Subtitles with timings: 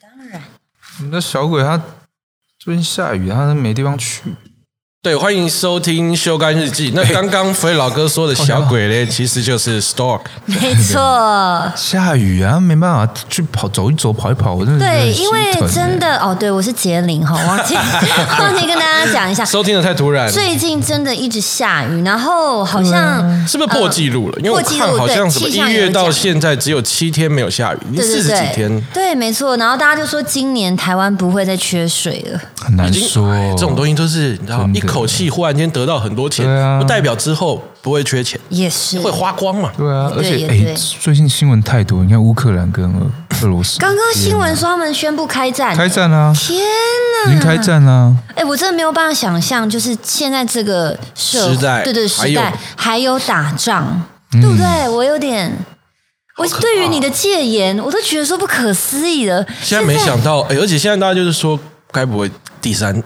[0.00, 0.40] 当然。
[1.00, 1.78] 你那小鬼他
[2.58, 4.34] 最近下雨，他没地方去。
[5.02, 6.90] 对，欢迎收听《修干日记》。
[6.94, 10.20] 那刚刚弗雷老哥说的小鬼嘞， 其实就是 Stork。
[10.44, 11.00] 没错，
[11.74, 24.36] 下雨啊，没办法去跑走一走、跑一跑，我真的对，因为真的哦，对我是杰林哈，忘记忘记跟大家讲一下，收听的太突然，最近真的一直下雨，然后好像是不是破纪录了？
[24.40, 28.82] 因为我看好像什么一月到现在只有七天没有下雨，已经四十对对对，几天。
[28.92, 29.56] 对，没错。
[29.56, 38.98] 然后大家就说今年台湾不会再缺水了，很难说哎这种东西都是你知道，一口气忽然间得到很多钱啊，不代表之后不会缺钱，也是。
[39.00, 39.70] 会花光嘛。
[39.76, 43.06] 对啊，而对且哎最近新闻太多，你看乌克兰跟俄
[43.42, 43.78] 俄罗斯。
[43.78, 46.60] 刚刚新闻说他们宣布开战，开战啊，天
[47.28, 54.02] 已经开战啊，哎，我真的没有办法想象，就是现在这个时代对对时代还有打仗，
[54.34, 54.40] 嗯。
[54.40, 54.88] 对不对？
[54.88, 55.52] 我有点，
[56.36, 59.44] 我对于你的戒严，我都觉得说不可思议的。
[59.60, 61.58] 现在没想到，哎，而且现在大家就是说，
[61.90, 62.30] 该不会
[62.62, 63.02] 第三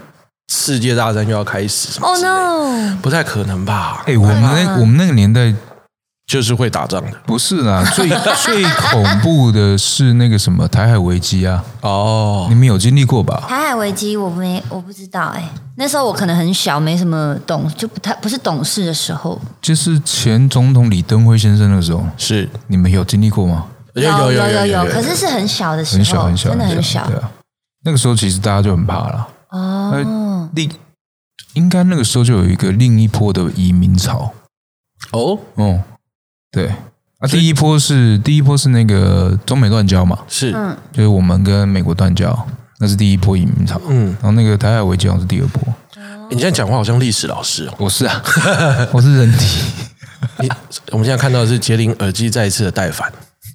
[0.53, 2.97] 世界大战又要开始什么，Oh 之类的？no！
[3.03, 4.03] 不太可能吧？
[4.07, 5.53] 哎，我们那我们那个年代
[6.27, 12.55] 就是会打仗的不是啦， 最最恐怖的是那个什么台海危机啊，哦你。
[12.55, 13.45] 们有经历过吧？
[13.49, 19.39] 台海危机我没我不知道哎、那时候我可能很小，没什么懂，就不太不是懂事的时候。
[19.61, 23.67] 就是前总统李登辉先生那个时候，是你们有经历过吗？
[23.95, 27.31] 有有有有有，可是是很小的时候，很小很小，真的很小对啊。
[27.85, 29.29] 那个时候其实大家就很怕了。
[29.59, 30.51] 哦。
[30.55, 30.71] 另
[31.55, 34.33] 应该那个时候就有一个另一波的移民潮。
[35.13, 35.81] 哦，哦，
[36.51, 36.69] 对
[37.19, 42.47] 啊，第一波是第一波是那个中美断交嘛，是嗯，就是我们跟美国断交，
[42.81, 43.81] 那是第一波移民潮。
[43.89, 45.63] 嗯，然后那个台海危机好像是第二波。
[46.31, 47.75] 你现在讲话好像历史老师哦。
[47.79, 48.23] 我是啊，
[48.93, 49.63] 我是人体。
[50.41, 50.49] 你
[50.91, 53.13] 我们现在看到的是杰林耳机再一次的带反，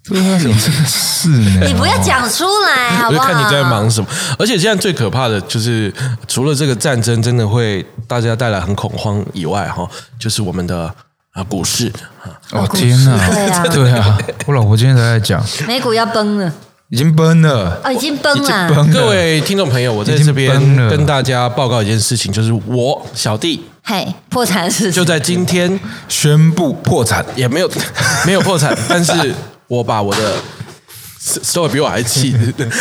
[0.10, 1.62] 对啊，你真的是呢。
[1.66, 3.24] 你不要讲出来，好不好？
[3.24, 4.08] 我就看你在忙什么。
[4.38, 5.94] 而且现在最可怕的就是，
[6.28, 9.88] 除了这个战争真的会大家带来很恐慌以外，哈，
[10.20, 10.94] 就是我们的
[11.34, 11.92] 啊股市
[12.24, 13.30] 啊，哦天哪！
[13.30, 14.18] 对啊对啊，
[14.48, 16.52] 我老婆今天才在讲，美股要崩了，
[16.90, 18.70] 已经崩了，哦，已经崩已经了。
[18.74, 18.94] 崩了。
[18.94, 27.70] 各位听众朋友，我在已经这边崩了跟大家报告一件事情，就是我小弟嘿，破产是就在今天宣布破产，也没有
[28.26, 29.34] 没有破产，但是
[29.70, 30.36] 我把我的
[31.20, 32.36] 稍微比我还气，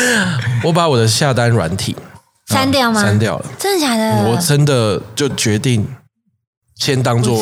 [0.64, 1.94] 我把我的下单软体
[2.48, 3.00] 删掉吗？
[3.02, 4.30] 删掉了，真的假的？
[4.30, 5.86] 我真的就决定
[6.76, 7.40] 先当做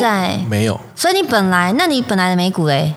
[0.49, 0.79] 没有。
[0.95, 2.93] 所以你本来，那你本来的美股嘞？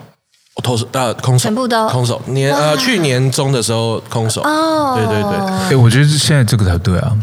[0.56, 2.20] 我投手呃空手，全部都空手。
[2.26, 7.16] 年呃去年中的时候空手，哦，对对对，哎，我觉得现在这个才对啊。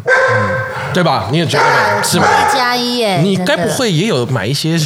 [0.94, 1.28] 对吧？
[1.32, 2.26] 你也觉得吧是吗？
[2.26, 4.80] 一加一耶，你该不会也有买一些？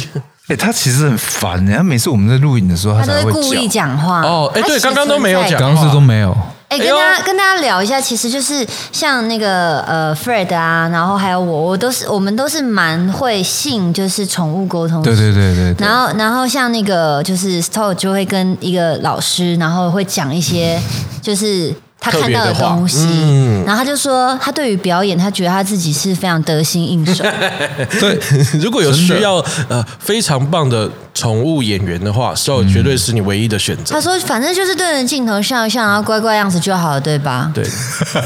[0.48, 3.88] 哎，他其实很烦的，他每次我们在录影的时候，他都才会会故意讲。
[3.88, 6.36] 讲话哦哎对刚刚都没有讲刚刚是都没有。
[6.68, 15.86] 哎，哎呦跟大家跟大家聊一下，其实就是像那个呃 Fred 啊，然后还有我，我都是我们都是蛮会信就是宠物沟通对对对对对。
[15.86, 20.80] 然后，然后像那个就是 Stow 就会跟一个老师，然后会讲一些
[21.20, 27.22] 就是他看到的东西，嗯然后他就说他对于表演，他觉得他自己是非常得心应手。
[28.00, 28.18] 对，
[28.60, 29.36] 如果有需要
[29.68, 34.00] 呃非常棒的宠物演员的话 s o 绝对是你唯一的选择他。
[34.00, 37.52] 说反正就是对着镜头笑一笑，然后乖乖样子就好了，对吧？
[37.54, 37.64] 对，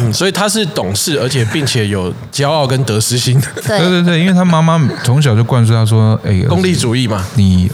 [0.01, 7.23] 嗯，所以他是懂事，而且并且有骄傲跟得失心，对 对，对对，因为他妈妈从小就灌输他说：“哎，功利主义嘛。
[7.35, 7.71] 你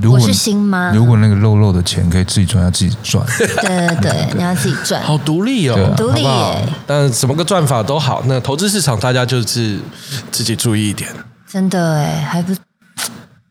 [0.00, 3.24] 如果我是新妈如果那个肉肉的钱可以自己赚，要自己赚。
[3.36, 5.02] 对对对， 你要自己赚。
[5.02, 9.78] 好独立哦独立耶但什么个赚法都好，那投资市场大家就是
[10.30, 11.10] 自己注意一点。
[11.46, 12.54] 真的哎，还不，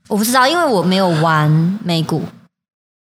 [0.07, 1.49] 我不知道，因为我没有玩
[1.83, 2.23] 美股。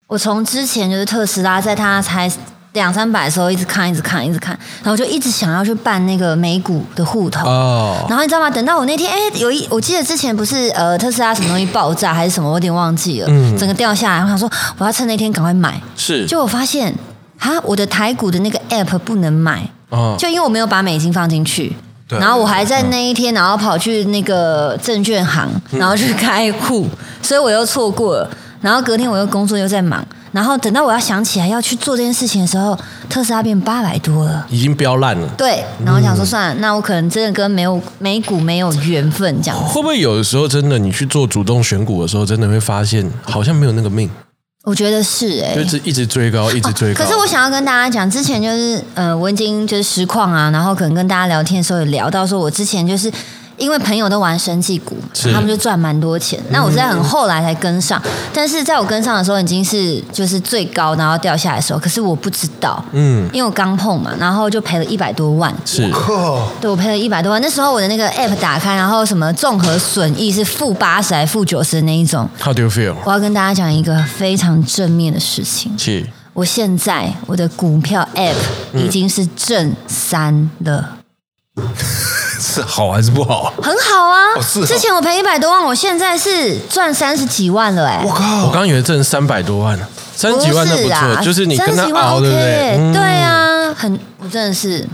[0.08, 2.30] 我从之前就是特斯拉，在它才
[2.74, 7.48] 两三百的时候，一直看，一直看，一直看，然后就一直想要去办那个美股的户头。
[7.48, 8.50] 哦，然后你知道吗？
[8.50, 14.22] 等到我那天，哎，有一我记得之前不是呃特斯拉什么东西爆炸还是什么，我有点忘记了，嗯整个掉下来。
[14.22, 16.92] 我想说我要趁那天赶快买，是，结果我发现
[17.38, 21.74] 哈，我的台股的那个 app 不能买，哦，就因为我没有把美金放进去。
[22.06, 26.86] 对然后我还在那一天，然后跑去那个证券行，嗯然后去开户，
[27.22, 28.28] 所以我又错过了。
[28.60, 32.76] 然后隔天我又工作又在忙，然后等到我要想起来要去做这件事情的时候，
[33.08, 34.44] 特斯拉变八百多了。
[34.50, 35.28] 已经飙烂了。
[35.38, 39.64] 对，然后我想说算了，那我可能真的跟没有美股没有缘分这样子。
[39.72, 44.10] 会不会有的时候真的你去做主动选股的时候，真的会发现好像没有那个命，
[44.64, 47.04] 我觉得是哎、就是一直追高，一直追高。
[47.04, 53.12] 可是我想要跟大家讲，之前就是呃，我已经就是实况啊，然后可能跟大家聊天的时候也聊到说，我之前就是
[53.56, 54.96] 因为朋友都玩生技股
[55.32, 56.40] 他们就赚蛮多钱。
[56.50, 58.00] 那我是在很后来才跟上，
[58.32, 65.54] 但是在我跟上的时候已经是就是最高，然后掉下来的时候，可是我不知道，嗯，因为我刚碰嘛，然后就赔了一百多万。
[65.64, 65.88] 是，
[66.60, 67.40] 对，我赔了一百多万。
[67.40, 72.28] 那时候我的那个 app 打开，然后什么综合损益是负八十还负九十的那一种。
[72.40, 72.94] How do you feel？
[73.04, 78.34] 我要跟大家讲一个非常正面的事情，是我现在我的股票 app
[78.74, 80.96] 已经是正三了。
[82.54, 83.52] 是好还是不好？
[83.62, 84.34] 很好啊！
[84.36, 84.66] 哦是哦。
[84.66, 89.78] 之前我赔一百多万，我现在是赚三十几万了哎、我我靠，刚刚以为挣三百多万，
[90.14, 92.92] 三十几万那不啦错，就是你跟他30几万熬，对不对？
[92.92, 94.86] 对啊，很，我真的是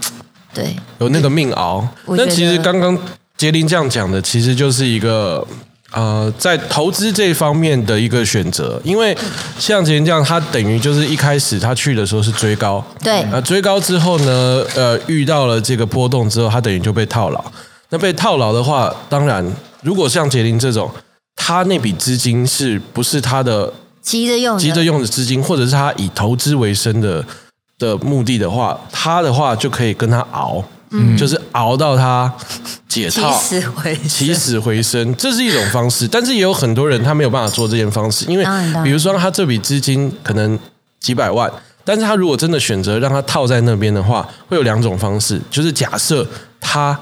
[0.54, 1.86] 对，有那个命熬。
[2.06, 2.96] 我觉得那其实刚刚
[3.36, 5.46] 杰林这样讲的，其实就是一个
[5.92, 8.80] 呃，在投资这方面的一个选择。
[8.84, 9.16] 因为
[9.58, 17.44] 像杰林这样，他等于就是一开始他去的时候是追高，对呃，追高之后呢，呃，遇到了这个波动之后，他等于就被套牢。
[17.90, 19.44] 那被套牢的话，当然，
[19.82, 20.88] 如果像杰林这种，
[21.34, 27.24] 他那笔资金是不是他的急着用的，急着用的资金，或者是他以投资为生的
[27.78, 32.32] 的目的的话，他的话就可以跟他熬，嗯，就是熬到他
[32.88, 33.32] 解起套。
[33.32, 38.44] 死回生起死回生，这是一种方式，但是也有很多人他没有办法做这件方式，因为
[38.82, 40.58] 比如说他这笔资金可能
[40.98, 41.50] 几百万，
[41.84, 46.26] 但是他如果真的选择让他套在那边的话，会有两种方式，就是假设
[46.60, 46.98] 他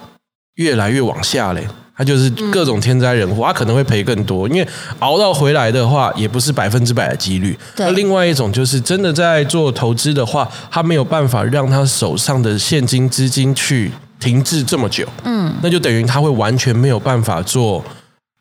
[0.56, 1.66] 越来越往下嘞，
[1.98, 4.68] 他就是各种天灾人祸，他可能会赔更多，因为
[5.00, 7.58] 熬到回来的话，也不是百分之百的几率。
[7.74, 7.84] 对。
[7.84, 13.90] 那另外一种就是真的在做投资的话，他没有办法让他手上的现金资金去
[14.20, 17.84] 停滞这么久，嗯，那就等于他会完全没有办法做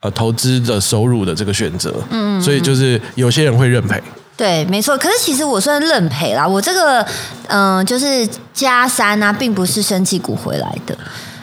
[0.02, 4.02] 呃投资的收入的这个选择，嗯，所以就是有些人会认赔，
[4.36, 4.98] 对，没错。
[4.98, 7.02] 可是其实我算认赔啦，我这个
[7.48, 10.98] 嗯、呃就是加三啊，并不是生气股回来的，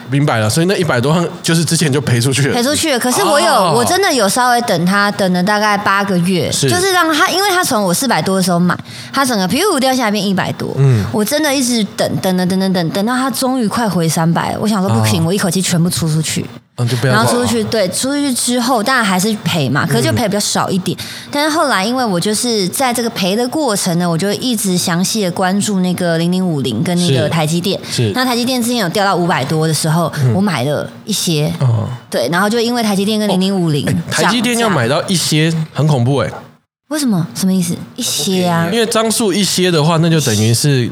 [0.09, 2.99] 明白了，所以那一百多万就是之前就赔出去了，赔出去了。
[2.99, 6.69] 可是我有，哦我真的有稍微等他，等了大概八个月，是。
[6.69, 8.77] 就是让他，因为他从我四百多的时候买，
[9.11, 11.03] 他整个皮肤掉下来变一百多，嗯。
[11.11, 16.45] 我真的一直等等等等等等，等到他终于快回三百，我想说不行，哦我一口气全部出出去。
[16.77, 20.97] 嗯，就不要然后出去对出去之后，当然还是赔嘛，可是就赔比较少一点。
[21.31, 27.79] 但是后来，因为我就是在这个赔的过程呢，我就一直详细的关注那个零零五零跟那是个台积电。
[27.89, 31.51] 是那台积电之前有掉到五百多的时候，我买了一些。
[31.59, 36.29] 哦，对，然后就因为台积电跟零零五零，台积电要买到一些很恐怖哎、
[36.89, 37.25] 为什么？
[37.33, 37.75] 什么意思？
[37.95, 40.89] 一些啊因，为张数一些的话，那就等于是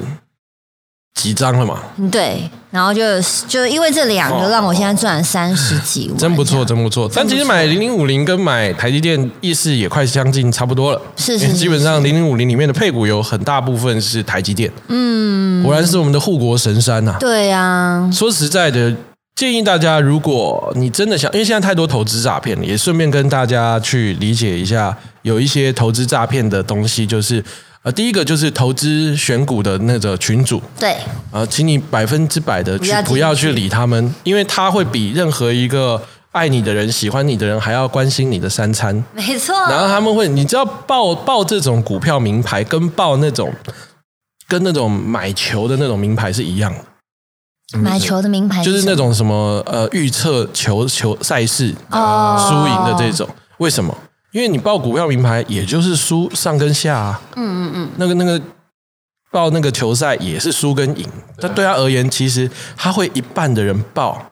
[1.16, 3.02] 几张了嘛，嗯对，然后就
[3.48, 7.10] 就因为这两个，让我现在赚了三十几万，哦真不错，真不错。
[7.14, 18.94] 但其实买零零五零跟买台积电意识也快相近差不多了，是是基本上零零五零里面的配股有很大部分是台积电，嗯，果然是我们的护国神山呐、对啊，说实在的，
[19.36, 27.44] 建议大家，如果你真的想，因为现在太多投资诈骗了，也顺便跟大家去理解一下，有一些投资诈骗的东西，就是
[27.84, 30.98] 呃，第一个就是投资选股的那个群主，对，
[31.32, 36.02] 啊，请你百分之百的去不要去不要去理他们，因为他会比任何一个
[36.32, 39.04] 爱你的人、喜欢你的人还要关心你的三餐。
[39.14, 39.54] 没错。
[39.70, 43.54] 然后他们会，你知道报报这种股票名牌，跟报那种
[44.48, 46.74] 跟那种买球的那种名牌是一样
[47.74, 53.28] 的，买球的名牌就是那种什么呃预测球球赛事哦输赢的这种。
[53.58, 53.94] 为什么？
[54.34, 57.22] 因为你报股票名牌，也就是输上跟下啊。
[57.36, 57.90] 嗯嗯嗯。
[57.98, 58.42] 那个那个
[59.32, 61.08] 报那个球赛也是输跟赢，
[61.40, 64.32] 但对他而言，其实他会一半的人报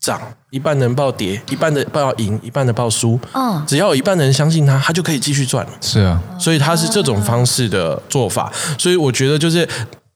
[0.00, 3.18] 涨，一半的人报跌，一半的报赢，一半的报输。
[3.32, 5.72] 哦，只要有一半的人相信他，他就可以继续赚了。
[5.80, 8.52] 是啊，所以他是这种方式的做法。
[8.78, 9.68] 所以我觉得就是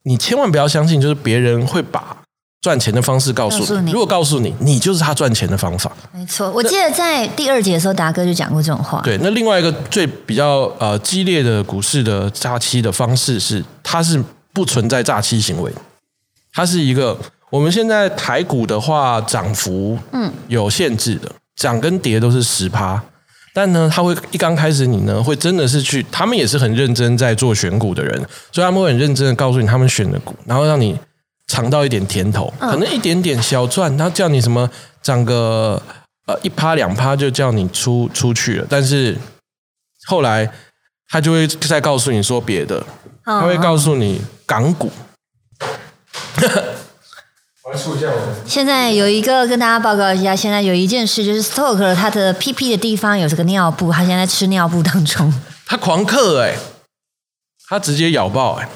[0.05, 2.17] 你千万不要相信，就是别人会把
[2.62, 3.90] 赚钱的方式告诉你。
[3.90, 5.90] 如果告诉你，你就是他赚钱的方法。
[6.14, 6.50] 没错。
[6.52, 9.00] 我记得在第二节的时候，达哥就讲过这种话。
[9.02, 15.71] 对，那另外一个最比较呃激烈的股市的诈欺的方式是，它是不存在诈欺行为，
[16.54, 17.19] 它是一个
[17.50, 23.02] 我们现在台股的话，涨幅嗯有限制的，涨跟跌都是十趴。
[23.54, 28.16] 但呢，他会一刚开始你呢，会真的是去，他们也是很认真在做选股的人，
[28.50, 30.97] 所以他们会很认真的告诉你他们选的股，然后让你
[31.53, 34.71] 尝到一点甜头，可能一点点小赚，他叫你什么
[35.03, 35.81] 涨个
[36.27, 39.15] 呃一趴两趴就叫你出出去了，但是
[40.07, 40.51] 后来
[41.09, 42.83] 他就会再告诉你说别的，
[43.27, 44.91] 嗯，他会告诉你港股。
[48.47, 55.33] 现在有一个跟大家报告一下，现在有一件事就是 Stoke 他的屁屁的地方有这个尿布，他现在在吃尿布当中。
[55.67, 56.57] 他狂嗑哎、
[57.69, 58.69] 他直接咬爆哎、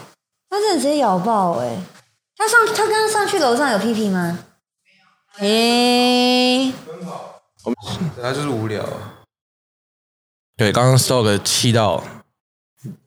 [0.50, 1.76] 他真的直接咬爆哎、
[2.36, 4.38] 他上他刚刚上去楼上有屁屁吗？
[5.38, 5.48] 没有。
[5.48, 6.72] 诶，
[8.22, 8.84] 他就是无聊。
[10.56, 12.02] 对，刚刚 Stock 气到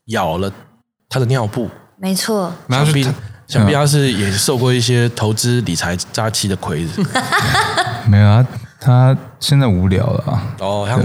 [0.06, 0.52] 咬了
[1.08, 3.04] 他的尿布，没错，然后想必
[3.48, 6.86] 想必他是也受过一些投资理财诈欺的亏。
[6.86, 7.02] 子
[8.08, 8.46] 没有啊，
[8.80, 10.44] 他现在无聊了啊。
[10.60, 10.98] 哦，他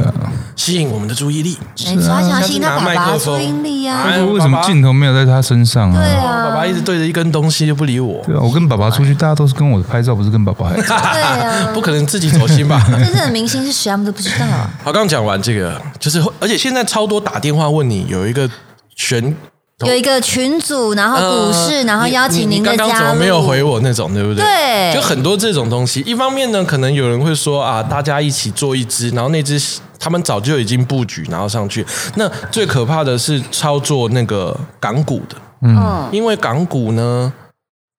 [0.55, 1.59] 吸引我们的注意力。
[1.85, 4.23] 没错，他想要吸引他爸爸的注拿麦克风意力啊哎。
[4.23, 6.01] 为什么镜头没有在他身上啊？
[6.01, 10.97] 对啊，爸爸一直对着一根东西就不理我，对啊，我跟爸爸出去，大家都是跟我拍照，不是跟爸爸拍照。
[11.13, 12.81] 对啊，不可能自己走心吧？
[12.89, 14.71] 真正的明星是谁，他们都不知道啊。
[14.85, 18.49] 好，刚刚讲完这个，就是而且现在超多打电话问你有一个
[18.95, 19.35] 选
[19.81, 23.21] 有一个群组，然后股市，呃然后邀请您的家刚刚怎么加入。
[23.21, 24.45] 没有回我那种，对不对？
[24.45, 26.01] 对就很多这种东西。
[26.07, 29.61] 一方面呢，可能有人会说啊，大家一起做一支，然后那支
[29.99, 31.85] 他们早就已经布局，然后上去。
[32.15, 37.33] 那最可怕的是操作那个港股的，嗯，因为港股呢，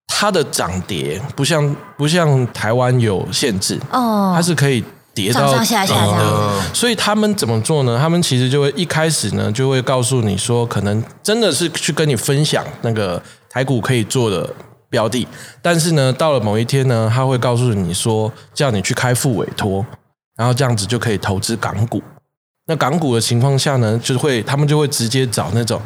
[0.08, 4.82] 它的涨跌不像不像台湾有限制，哦它，是可以
[5.16, 6.74] 跌到上上下下这样的。
[6.74, 7.98] 所以他们怎么做呢？
[7.98, 13.20] 他们其实就会一开始呢，就会告诉你说，可能真的是去跟你分享那个
[13.50, 14.48] 台股可以做的
[14.90, 15.28] 标的，
[15.62, 19.84] 但是呢，到了某一天呢，他会告诉你说，叫你去开副委托，
[20.36, 22.04] 然后这样子就可以投资港股。
[22.68, 25.82] 那港股的情况下呢，就会他们就会直接找那种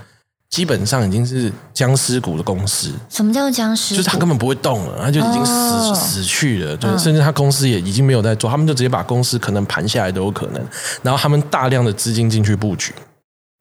[0.50, 3.96] 基本上已经是僵尸股的公司，什么叫做僵尸？
[3.96, 5.94] 就是他根本不会动了，他就已经死、哦。
[5.96, 10.66] 死去了，就是甚至他公司也已经没有在做，他们就直接把公司可能盘下来都有可能，
[11.04, 12.94] 然后他们大量的资金进去布局，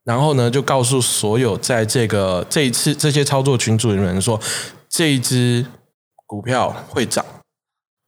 [0.04, 4.40] 然后呢就告诉所有在这个这一次这些操作群组的人说，
[4.88, 5.66] 这一只
[6.26, 7.24] 股票会涨，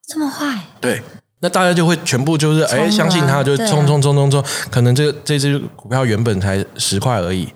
[0.08, 0.58] 这么坏？
[0.80, 1.02] 对。
[1.42, 7.49] 那大家就会全部就是哎相信他，就冲冲冲冲冲，可能这个这只股票原本才十块而已，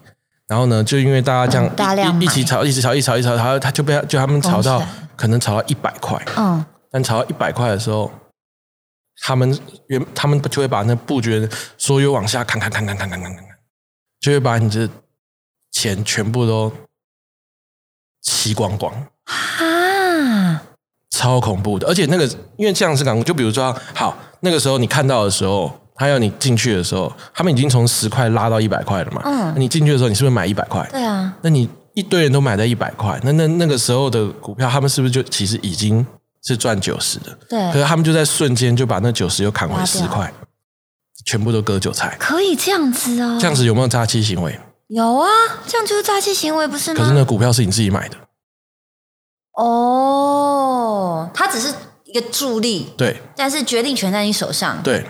[0.47, 4.83] 然后呢，就因为大家这样嗯大量一一起炒，一起炒，一起炒，一起炒，他他就被他就他们炒到
[5.17, 8.13] 可能炒到一百块，嗯，但炒到一百块的时候，
[9.23, 11.49] 他们原他们就会把那布局的
[11.79, 13.45] 所有往下砍砍砍砍砍砍砍砍。
[13.45, 13.55] 砍，
[14.21, 14.89] 就会把你的
[15.71, 16.73] 钱全部都
[18.23, 20.63] 吸光光，啊，
[21.11, 21.87] 超恐怖的。
[21.87, 29.23] 而且那个因为这样是港股，就比如说好那个时候你看到的时候，他要你进去的时候，他们已经从十块拉到一百块了嘛。
[29.25, 30.85] 嗯你进去的时候，你是不是买一百块？
[30.91, 36.05] 对啊，那你一堆人都买在一百块，那那那个时候的股票，他们是不是就其实已经
[36.43, 37.39] 是赚九十的？
[37.49, 40.33] 对可，是他们就在瞬间就把那九十又砍回十块，
[41.25, 42.17] 全部都割韭菜。
[42.19, 43.39] 可以这样子哦。
[43.41, 44.59] 这样子有没有诈欺行为？
[44.89, 45.29] 有啊，
[45.67, 47.01] 这样就是诈欺行为，不是吗？
[47.01, 48.17] 可是那股票是你自己买的，
[49.53, 51.73] 哦，它只是
[52.05, 55.07] 一个助力，对但是决定权在你手上，对。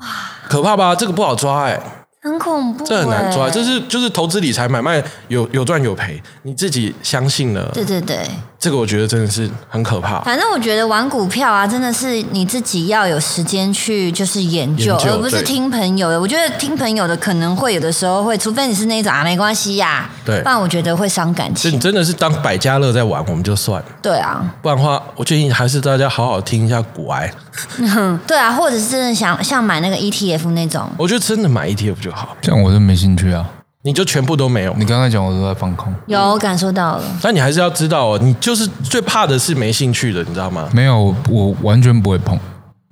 [0.00, 0.06] 哇，
[0.48, 0.94] 可怕吧？
[0.94, 1.80] 这个不好抓哎、
[2.22, 3.44] 很恐怖、这很难抓。
[3.44, 8.18] 欸这是就是投资理财买卖有有赚有赔，你自己相信了，对对对，
[8.58, 10.20] 这个我觉得真的是很可怕。
[10.22, 16.20] 反正我觉得玩股票啊，真的是你自己要有时间去就是研究，研究而不是听朋友的。
[16.20, 21.70] 我觉得听朋友的可能会有的时候会，除非你是那种啊没关系呀、对不然我觉得会伤感情。
[21.70, 23.86] 就你真的是当百家乐在玩，我们就算了。
[24.02, 27.32] 对啊，不然的话，我建议还是大家好好听一下股癌。
[28.26, 33.46] 对啊，或者是真的想像买那个 ETF 那种，我觉得真的买 ETF 就好，这样我真没兴趣啊！
[33.82, 34.74] 你就全部都没有。
[34.76, 37.04] 你刚才讲我都在放空，有感受到了。
[37.22, 40.68] 但你还是要知道哦，你就是最怕的是没兴趣的，你知道吗？
[40.72, 42.36] 没有，我完全不会碰。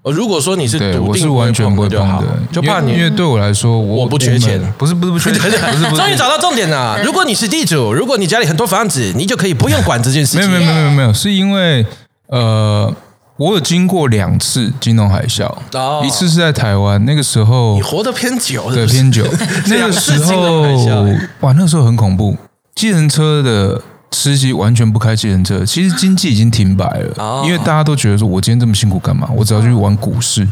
[0.04, 7.00] 呃，如果说你是对，我是完全不会碰的就，怕你因为对我来说，我我不缺钱不是不是不缺 钱，不是，终于找到重点了。
[7.02, 10.48] 如果你是地主，如果你家里很多房子，你就可以不用管这件事情。
[10.50, 11.84] 没有没有没有没有没有，是因为
[12.28, 12.94] 呃，
[13.36, 19.24] 我有经过两次金融海啸，哦一次是在台湾，那个时候你活得偏久，是不是对偏久，
[19.68, 22.36] 那个时两次金融海候啸哇，那个时候很恐怖，
[22.74, 23.80] 计程车的。
[24.12, 29.28] 司机完全不开计程车，其实经济已经停摆了，哦因为大家都觉得说，我今天这么辛苦干嘛？
[29.34, 30.46] 我只要去玩股市，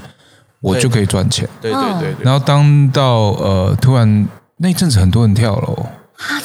[0.61, 1.49] 我就可以赚钱。
[1.61, 2.25] 对对对对。
[2.25, 3.05] 然后当到
[3.39, 5.87] 呃，突然那一阵子很多人跳楼，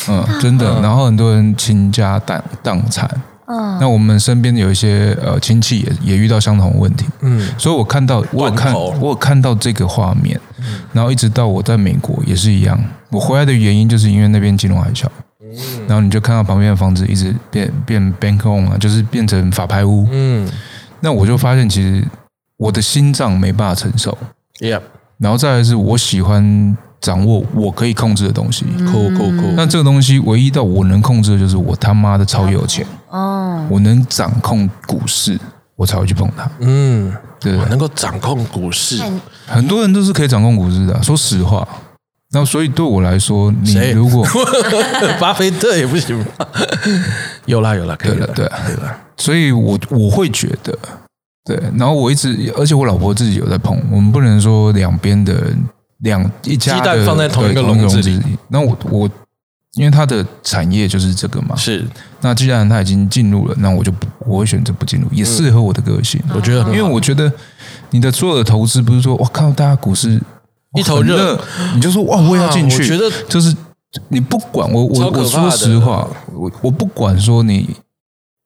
[0.09, 3.09] 嗯，真的，然后很多人倾家荡荡产。
[3.47, 10.39] 嗯，那我们身边有一些呃亲戚也也遇到相同的问题，嗯，所以我看到我有看我有看到这个画面，
[10.93, 15.07] 然后一直到我在美国也是一样，我回来的原因就是因为那边金融海啸，
[15.87, 20.49] 然后你就看到旁边的房子一直变变 bank on 啊，就是变成法拍屋，嗯。
[20.99, 22.03] 那我就发现其实
[22.57, 24.17] 我的心脏没办法承受
[24.59, 24.81] ，，Yeah，
[25.19, 28.65] 然后再来是我喜欢掌握我可以控制的东西。
[28.85, 35.39] 扣扣扣，那这个东西唯一到我能控制的就是我他妈的超有钱，哦，我能掌控股市，
[35.75, 36.49] 我才会去碰它。
[36.59, 39.01] 嗯，对，我能够掌控股市，
[39.45, 41.67] 很多人都是可以掌控股市的啊、说实话。
[42.31, 44.25] 那所以对我来说，你谁如果
[45.17, 46.25] 巴菲特也不行吗？
[47.45, 48.97] 有啦有啦，可以了，对了对啊可以了。
[49.15, 50.77] 所以我我会觉得，
[51.45, 55.41] 对，然后我一直，而且我老婆自己有在碰，我们不能说两边的
[55.99, 58.37] 两一家的鸡蛋放在同一个笼子里里。
[58.49, 59.09] 那我我
[59.73, 61.85] 因为它的产业就是这个嘛，是，
[62.21, 66.21] 那既然它已经进入了，那我就不我会选择不进入，也适合我的个性。
[66.33, 67.31] 我觉得很因为我觉得
[67.91, 70.21] 你的所有的投资不是说我靠大家股市
[70.73, 71.39] 一头热，
[71.75, 72.77] 你就说哇我也要进去。
[72.77, 73.55] 啊我觉得就是
[74.09, 77.69] 你不管我我我说实话，我我不管说你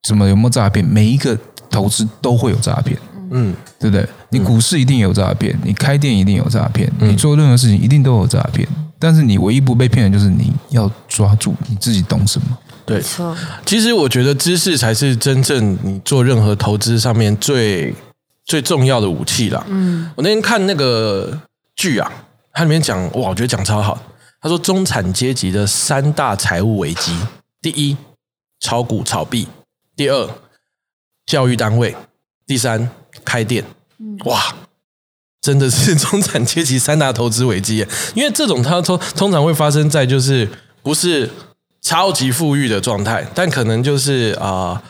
[0.08, 1.38] 怎么有没有诈骗，每一个
[1.70, 2.98] 投资都会有诈骗。
[3.32, 4.08] 嗯，对不对？
[4.30, 8.68] 你股市一定有诈骗，你开店一定有诈骗，嗯你做任何事情一定都有诈骗。
[9.00, 12.58] 但是你唯一不被骗的就是你要抓住你自己懂什么。
[12.86, 13.04] 对没。
[13.04, 13.36] 错，
[13.66, 17.94] 其实我觉得知识才是真正你做任何投资上面最
[18.46, 19.66] 最重要的武器啦。
[19.70, 21.36] 嗯，我那天看那个
[21.76, 22.12] 剧啊，
[22.54, 24.00] 它里面讲哇，我觉得讲超好。
[24.40, 27.16] 他说中产阶级的三大财务危机：
[27.62, 27.96] 第一，
[28.60, 29.46] 炒股炒币；
[29.96, 30.30] 第二，
[31.26, 31.92] 教育单位；
[32.46, 32.90] 第三，
[33.24, 33.64] 开店。
[34.26, 34.56] 哇，
[35.42, 37.86] 真的是 中产阶级三大投资危机！
[38.16, 40.48] 因为这种它通通常会发生在就是
[40.84, 41.30] 不是
[41.82, 44.82] 超级富裕的状态，但可能就是啊呃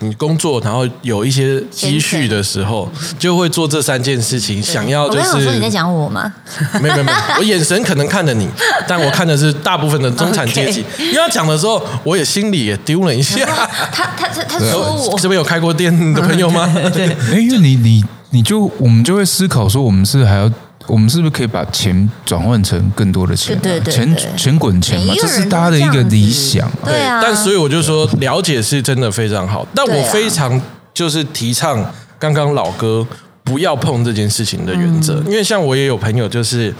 [0.00, 2.86] 你工作然后有一些积蓄的时候，
[3.18, 6.30] 就会做这三件事情，想要就我刚刚有说你在是讲我吗？
[6.82, 8.46] 没有没有没有，我眼神可能看着你，
[8.86, 10.84] 但我看的是大部分的中产阶级。
[10.98, 13.44] 因为他讲的时候，我也心里也丢了一下。
[13.90, 16.70] 他他他他说我这边有开过店的朋友吗？
[16.92, 20.50] 对，哎，因为你你你就我们就会思考说，我们是还要
[20.86, 24.36] 我们是不是可以把钱转换成更多的钱啊、对对对钱对。
[24.36, 26.78] 钱滚钱嘛这是大家的一个理想嘛。
[26.84, 27.20] 对啊。
[27.22, 30.60] 但所以我就说，了解是真的非常好，但我非常
[30.92, 31.84] 就是提倡
[32.18, 33.06] 刚刚老哥
[33.44, 35.26] 不要碰这件事情的原则，嗯。
[35.26, 36.74] 因为像我也有朋友，就是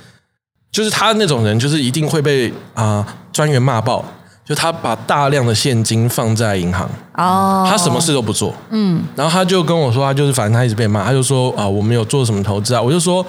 [0.71, 4.05] 就是他那种人，就是一定会被啊专员骂爆，
[4.45, 13.25] 就他把大量的现金放在银行，哦，他什么事都不做，嗯，然后他就跟我说，他就是反正他一直被骂，他就说啊，我没有做什么投资啊，我就说，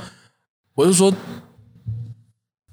[0.75, 1.13] 我就说，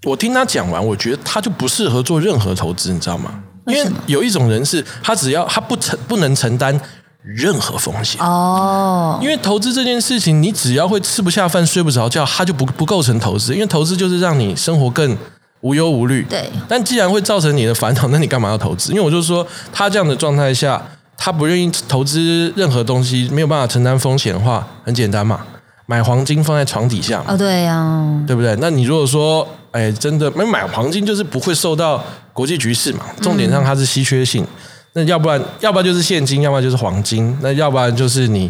[0.04, 3.42] 我听他讲完，我觉得他就不适合做任何投资，你知道吗？
[3.66, 6.80] 因为有一种人是他只要他不承不能承担
[7.22, 8.20] 任何风险。
[8.20, 13.52] 哦，因为投资这件事情，你只要会吃不下饭、睡不着觉，他就不不构成投资。
[13.54, 15.16] 因为投资就是让你生活更
[15.60, 16.22] 无忧无虑。
[16.22, 18.90] 对但既然会造成你的烦恼，那你干嘛要投资？
[18.92, 20.82] 因为我就说，他这样的状态下，
[21.18, 25.42] 他不愿意投资任何东西，没有办法承担风险的话，很简单嘛，
[25.90, 28.56] 买黄金放在床底下嘛，哦对呀，对不对？
[28.60, 32.00] 那你如果说，哎，真的没买黄金，就是不会受到
[32.32, 33.06] 国际局势嘛。
[33.20, 34.46] 重点上它是稀缺性，
[34.92, 38.48] 那要不然，要不然就是现金，要不然就是黄金，那要不然就是你。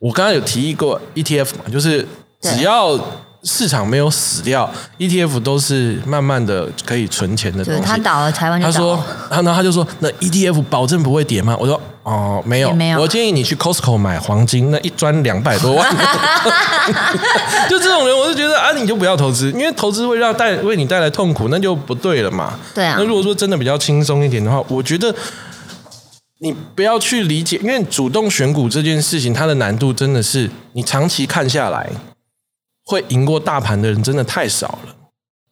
[0.00, 2.04] 我刚刚有提议过 ETF 嘛，就是
[2.40, 2.98] 只要
[3.44, 7.86] 市场没有死掉，ETF 都是慢慢的可以存钱的东对西。
[7.86, 11.56] 他倒了，台湾就他说倒了，然后他就说，那 ETF 保证不会跌吗？
[11.60, 15.88] 我说哦，没有，没有我建议你去 Costco 买黄金，那一砖两百多万。
[17.68, 22.58] 就这种人，我就觉得啊，你就不要投资，因为投资会让带为你带来痛苦，那就不对了嘛。
[22.74, 25.14] 对啊那如果说真的比较轻松一点的话，我觉得
[26.40, 31.88] 你不要去理解，因为主动选股这件事情，它的难度真的是你长期看下来，
[32.84, 34.94] 会赢过大盘的人真的太少了。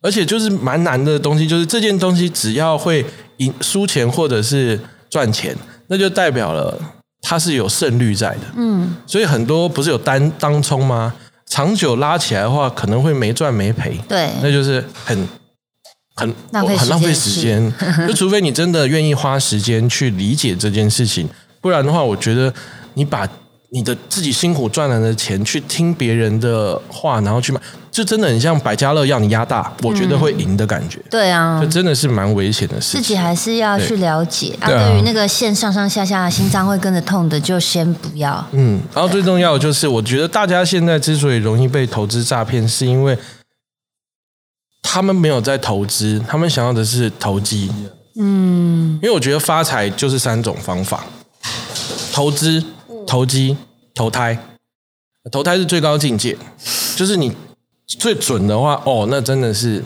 [0.02, 3.04] 而且就是蛮难的东西，就是这件东西只要会
[3.36, 6.76] 赢输钱或者是赚钱，那就代表了
[7.20, 8.40] 它是有胜率在的。
[8.56, 11.14] 嗯，所以很多不是有单当冲吗？
[11.46, 13.96] 长久拉起来的话，可能会没赚没赔。
[14.08, 15.28] 对那就是很
[16.16, 17.72] 很浪费很浪费时间。
[18.08, 21.28] 就除非你真的愿意花时间去理解这件事情，
[21.60, 22.52] 不然的话，我觉得
[22.94, 23.28] 你把
[23.74, 30.98] 你的自己辛苦赚来的钱去听别人的话，然后去买，就真的很像百家乐要你压大，我觉得会赢的感觉。
[31.10, 33.00] 对啊就，真的是蛮危险的事情。
[33.00, 34.66] 自己还是要去了解啊。
[34.66, 38.46] 对啊对于那个线上上下下心脏会跟着痛的，就先不要。
[38.52, 43.16] 嗯，然后最重要的就是，我觉得大家现在之所以容易被投资诈骗，是因为
[44.82, 47.72] 他们没有在投资，他们想要的是投机。
[48.20, 51.06] 嗯，因为我觉得发财就是三种方法：
[52.12, 52.62] 投资、
[53.12, 53.54] 投机、
[53.94, 54.38] 投胎。
[55.30, 56.34] 投胎是最高境界，
[56.96, 57.30] 就是你
[57.86, 59.84] 最准的话，哦，那真的是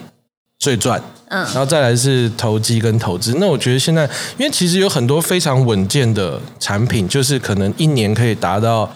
[0.60, 1.02] 最赚。
[1.26, 3.34] 嗯然后再来是投机跟投资。
[3.40, 4.08] 那我觉得现在，
[4.38, 8.94] 因为其实有很多非常稳健的产品，就是可能一年可以达到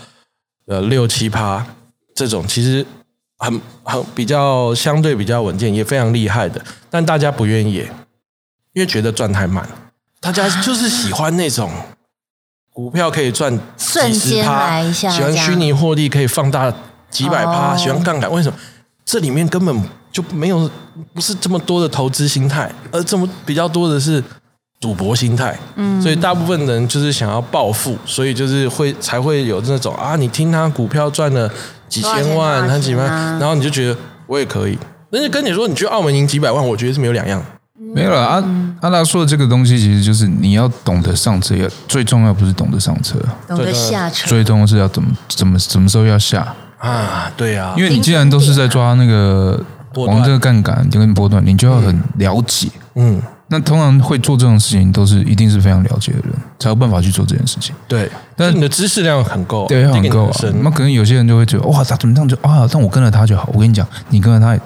[0.68, 1.66] 呃六七趴
[2.14, 2.86] 这种，其实
[3.38, 6.64] 很很比较相对比较稳健，也非常厉害的。
[6.88, 7.84] 但大家不愿意，
[8.74, 9.68] 因为觉得赚太慢，
[10.20, 11.68] 大家就是喜欢那种。
[12.80, 16.72] 股票可以赚瞬间几十趴来一下喜欢虚拟获利可以放大
[17.10, 17.76] 几百趴，哦。
[17.76, 18.56] 喜欢杠杆，为什么？
[19.04, 20.70] 这里面根本就没有
[21.12, 24.22] 不是这么多的投资心态，而这么比较多的是
[24.80, 31.50] 赌博心态，嗯，所以大部分人就是想要暴富，所以就是会才会有那种啊，你听他股票赚了
[31.86, 33.06] 几千万，他几万，
[33.38, 34.78] 然后你就觉得我也可以，
[35.12, 37.44] 但是跟你说你去澳门赢几百万，我觉得是没有两样。
[37.94, 38.44] 没有了阿
[38.82, 46.54] 阿达说的这个东西，其实就是你要懂得上车，要最重要不是懂得上车，懂得下车，最重要是要怎么怎么什么时候要下。
[46.78, 49.58] 啊，对啊，因为你既然都是在抓那个
[49.94, 52.68] 往这个杠杆跟波段，你就要很了解。
[52.94, 57.74] 嗯，那通常会做这种事情，都是一定是非常了解的人，才有办法去做这件事情。
[57.86, 60.32] 对，但但你的知识量很够，对，很够啊。
[60.38, 62.66] 深那可能有些人就会觉得，哇，他怎么这样就啊？
[62.70, 63.48] 但我跟着他就好。
[63.52, 64.58] 我跟你讲，你跟着他，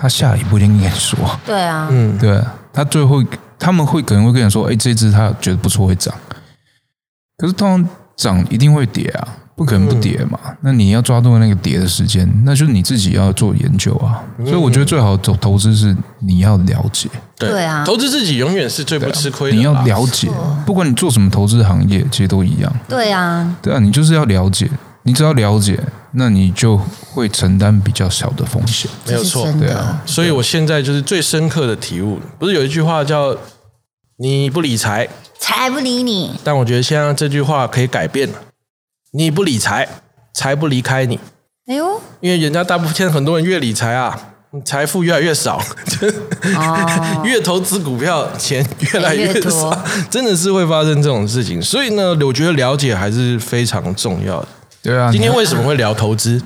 [0.00, 1.18] 他下来也不一定跟你说。
[1.44, 3.22] 对啊，嗯，对啊，他最后
[3.58, 6.14] 他们会可能会跟你说，哎，这只他觉得不错会涨，
[7.36, 10.38] 可是通常涨一定会跌啊，不可能不跌嘛。
[10.62, 14.24] 那你要抓住那个跌的时间，那就是你自己要做研究啊。
[14.38, 19.58] 所以我觉得最好走投资是你要了解，对啊投资自己永远是最不吃亏的啦。
[19.58, 20.30] 你要了解，
[20.64, 22.72] 不管你做什么投资行业，其实都一样。
[22.88, 24.70] 对啊，对啊，你就是要了解，
[25.02, 25.78] 你只要了解，
[26.12, 26.76] 那你就
[27.12, 28.90] 会承担比较小的风险。
[29.06, 29.50] 没有错。
[29.58, 33.34] 对啊，所以我现在就是最深刻的体悟，不是有一句话叫
[34.20, 35.08] “你不理财
[35.38, 38.34] 财不理你，”，但我觉得现在这句话可以改变了
[39.12, 39.88] ，“你不理财，
[40.34, 41.18] 财不离开你
[41.66, 44.34] 哎呦，”，因为人家大部分现在很多人越理财啊，
[44.64, 45.58] 财富越来越少，
[46.56, 51.62] 哦， 越投资股票钱越来越少，真的是会发生这种事情。
[51.62, 54.48] 所以呢，我觉得了解还是非常重要的。
[54.82, 56.40] 对啊，今天为什么会聊投资？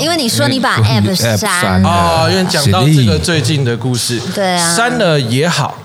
[0.00, 1.88] 因为你说你把 app 你删了。
[1.88, 2.30] 啊？
[2.30, 4.76] 因为讲到这个最近的故事，对啊。
[4.76, 5.76] 删了也好，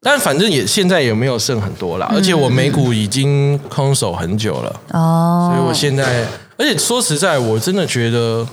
[0.00, 8.44] 但反正也现在也没有剩很多啦，而且我美股已经空手很久了，哦，所以我现在，而且说实在，我真的觉得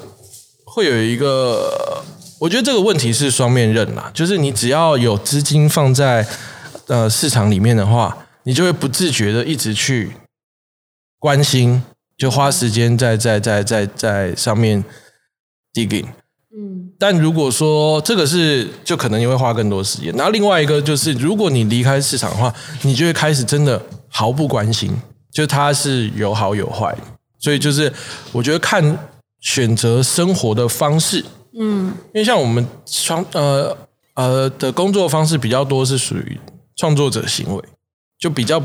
[0.66, 2.04] 会有一个，
[2.40, 6.28] 我觉得这个问题是双面刃啦，就是你只要有资金放在
[6.86, 10.12] 呃市场里面的话，你就会不自觉的一直去
[11.18, 11.82] 关心，
[12.18, 14.84] 就花时间在在在在在上面
[15.74, 16.06] digging。
[16.56, 20.14] 嗯，但如果说这个是，就可能你会花更多时间。
[20.14, 24.96] 然后另外一个就是，如果你离开市场的话，你就会开始真的毫不关心，
[25.32, 26.96] 就它是有好有坏。
[27.40, 27.92] 所以就是
[28.32, 28.98] 我觉得看
[29.42, 31.26] 选择生活的方式，
[31.60, 33.76] 嗯，因为像我们创呃
[34.14, 36.40] 呃的工作方式比较多是属于
[36.76, 37.64] 创作者行为，
[38.20, 38.62] 就比较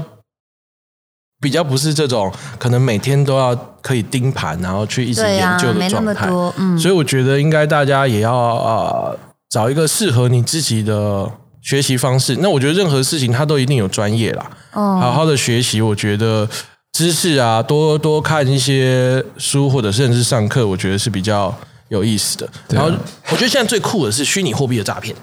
[1.40, 6.26] 比较不是这种可能每天都要可以盯盘，然后去一直研究，的状态。
[6.26, 11.30] 么多，嗯，所以我觉得应该大家也要呃找一个适合你自己的
[11.62, 12.36] 学习方式。
[12.40, 16.48] 那我觉得任何事情它都一定有专业啦，好哦，好的学习，我觉得
[16.92, 21.54] 知识啊，多多看一些书或者甚至上课，我觉得是比较
[21.88, 22.46] 有意思的。
[22.46, 22.90] 啊然后
[23.30, 25.14] 我觉得现在最酷的是虚拟货币的诈骗，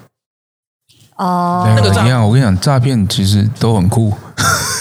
[1.16, 4.12] 哦，那个诈一样，我跟你讲，诈骗其实都很酷，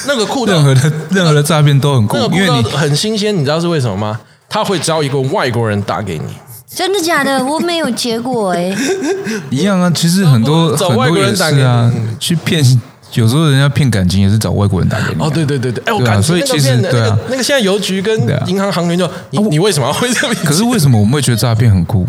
[0.07, 4.19] 那个酷任何的任何的诈骗都很酷那个，因为你很新鲜，你知道是为什么吗？
[4.49, 6.25] 他会招一个外国人打给你，
[6.67, 7.43] 真的假的？
[7.43, 8.75] 我没有结果哎，
[9.49, 9.89] 一样啊。
[9.93, 12.81] 其实很多找外很多也国人打给是啊你，去骗，
[13.13, 15.27] 有时候人家骗感情也是找外国人打给你啊。
[15.27, 18.17] 哦，对对对对，哎，我对啊所以其实那个对啊那个那个现在邮局跟
[18.47, 20.35] 银行行员就你你为什么要会这么？
[20.43, 22.05] 可是为什么我们会觉得诈骗很酷？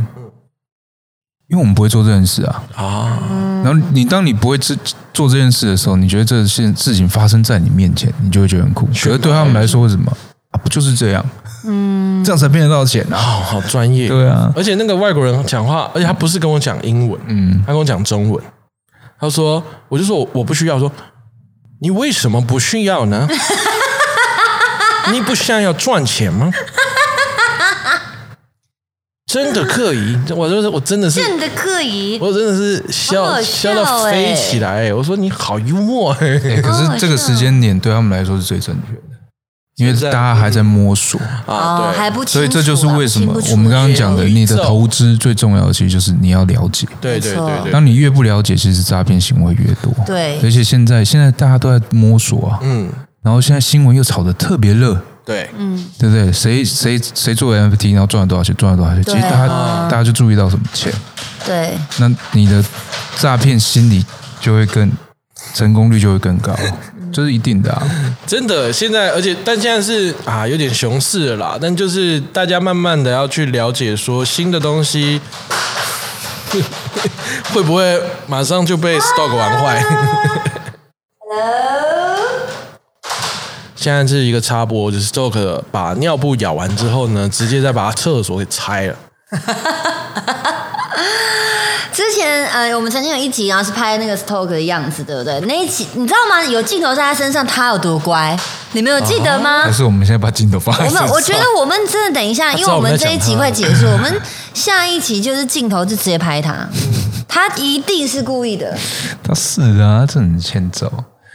[1.49, 2.63] 因为我们不会做这件事啊。
[2.75, 3.19] 啊，
[3.67, 4.77] 然后你当你不会做
[5.13, 8.87] 做这件事的时候，你觉得这件事情发生在你面前，你就会觉得很酷。
[8.87, 10.17] 可是对他们来说，为什么
[10.53, 10.55] 啊？
[10.63, 11.27] 不就是这样？
[11.65, 13.19] 嗯，这样才骗得到钱啊？
[13.19, 18.45] 好好专业，对啊，而且那个外国人讲话，而且他不是跟我讲英文，嗯，他跟我讲中文。
[19.19, 20.93] 他说，我就说我我不需要，说
[21.81, 23.27] 你为什么不需要呢？
[25.11, 26.53] 你不想要赚钱吗？
[29.37, 34.93] 真的可以， 我就是我真的是，真的可以，我真的是笑好好笑到飞起来。
[34.95, 36.63] 我说你好幽默，欸。
[36.63, 39.17] 可是这个时间点对他们来说是最正确的，
[39.77, 41.99] 因为大家还在摸索，啊，哦，对。
[41.99, 46.87] 还不清楚啊，所以这就是为什么我们刚刚讲的，你的投资最重要的其实就是你要了解。
[46.99, 47.47] 对对没错。
[47.47, 49.93] 对对，当你越不了解，其实诈骗行为越多。
[50.07, 50.39] 对。
[50.43, 52.89] 而且现在现在大家都在摸索啊，嗯，
[53.23, 56.33] 然后现在新闻又炒得特别热，对，嗯对不对？
[56.33, 59.03] 谁谁谁做 NFT，然后赚了多少钱，赚了多少钱？
[59.05, 59.49] 其实大家
[59.91, 60.93] 大家就注意到什么钱，
[61.45, 62.65] 对，那你的
[63.19, 64.07] 诈骗心理
[64.41, 64.91] 就会更
[65.53, 66.57] 成功率就会更高，
[67.13, 67.83] 这是一定的啊。
[68.25, 71.59] 真的，现在而且但现在是啊，有点熊市了啦。
[71.61, 75.21] 但就是大家慢慢的要去了解，说新的东西
[77.53, 79.83] 会不会马上就被 stock 玩坏。
[83.87, 88.97] 现在是一个插播，就是 Stoke 把尿布咬完之后呢，直接再把他厕所给拆了。
[91.95, 95.39] 之前呃，我们曾经有一集，然后是拍那个 Stoke 的样子，对不对？
[95.43, 96.45] 那一集你知道吗？
[96.45, 98.37] 有镜头在他身上，他有多乖，
[98.73, 99.63] 你们有记得吗？
[99.63, 104.21] 还是我们现在把镜头放在我们我觉得我们真的等一下，因为我们这一集快结束，我们
[104.53, 106.69] 下一集就是镜头就直接拍他，
[107.29, 108.77] 他一定是故意的。
[109.23, 110.93] 他是啊，他真的很欠揍。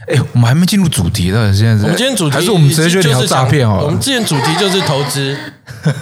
[0.08, 1.84] 哎，我们还没进入主题，到底现在是？
[1.84, 3.86] 我们今天主题还是我们直接就聊就是诈骗好了？
[3.86, 5.38] 我们之前主题就是投资、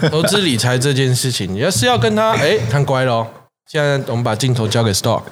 [0.09, 3.27] 投资理财这件事情，你要是要跟他哎，看乖喽。
[3.67, 5.23] 现在我们把镜头交给 Stock，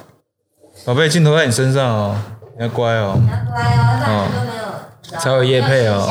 [0.86, 2.22] 宝贝，镜头在你身上哦，
[2.58, 6.06] 你要乖哦，要乖哦，不然都没有才有叶配哦，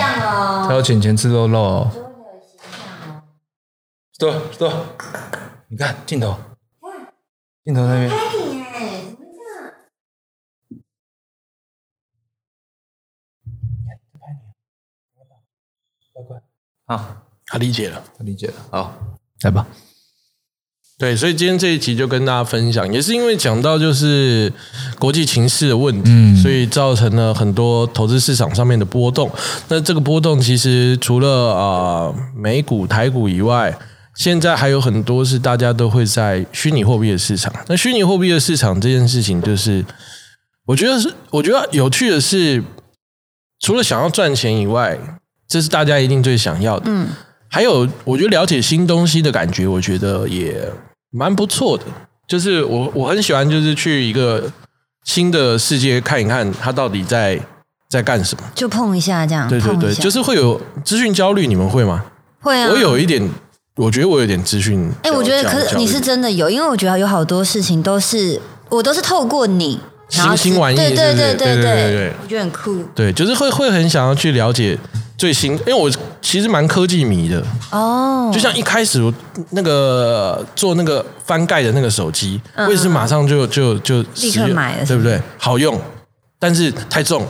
[0.66, 1.90] 才有钱钱吃肉肉哦。
[4.18, 4.72] stop stop，
[5.68, 6.36] 你看镜头，
[7.64, 8.10] 镜头那边。
[16.86, 18.02] 好，他理解了。
[18.16, 18.54] 他理解了。
[18.70, 18.94] 好，
[19.42, 19.66] 来吧。
[20.98, 24.50] 对，所以今天这一集就跟大家分享，也是因为讲到就是
[24.98, 29.30] 国际情势的问题，嗯所以造成了很多投资市场上面的波动。
[29.68, 33.78] 那这个波动其实除了啊、呃美股、台股以外，
[34.14, 37.52] 现在还有很多是大家都会在虚拟货币的市场。
[37.68, 39.84] 那虚拟货币的市场这件事情，就是
[40.64, 42.64] 我觉得是，我觉得有趣的是，
[43.60, 44.98] 除了想要赚钱以外，
[45.48, 46.86] 这是大家一定最想要的。
[46.86, 47.08] 嗯，
[47.48, 50.68] 还有，我觉得了解新东西的感觉，我觉得也
[51.10, 51.84] 蛮不错的。
[52.26, 54.50] 就是我我很喜欢，就是去一个
[55.04, 57.40] 新的世界看一看，它到底在
[57.88, 58.42] 在干什么。
[58.54, 62.04] 就碰一下这样，对对对，就是会有资讯焦虑，你们会吗？
[62.40, 62.68] 会啊。
[62.68, 63.30] 我有一点，
[63.76, 65.10] 我觉得我有点资讯焦。
[65.10, 69.78] 哎、我觉得可是你是真的有，因为我觉得有好多事情都是我都是透过你，
[70.08, 74.78] 新新玩意对对对对对对对我觉得很酷对，就是会会很想要去了解
[75.18, 75.90] 最新，因为我
[76.22, 77.42] 其实蛮科技迷的。
[77.70, 78.30] 哦。
[78.32, 79.12] 就像一开始我
[79.50, 85.20] 那个做那个翻盖的那个手机，嗯我也是马上就就就立刻买了对不对？
[85.38, 85.80] 好用，
[86.38, 87.26] 但是太重，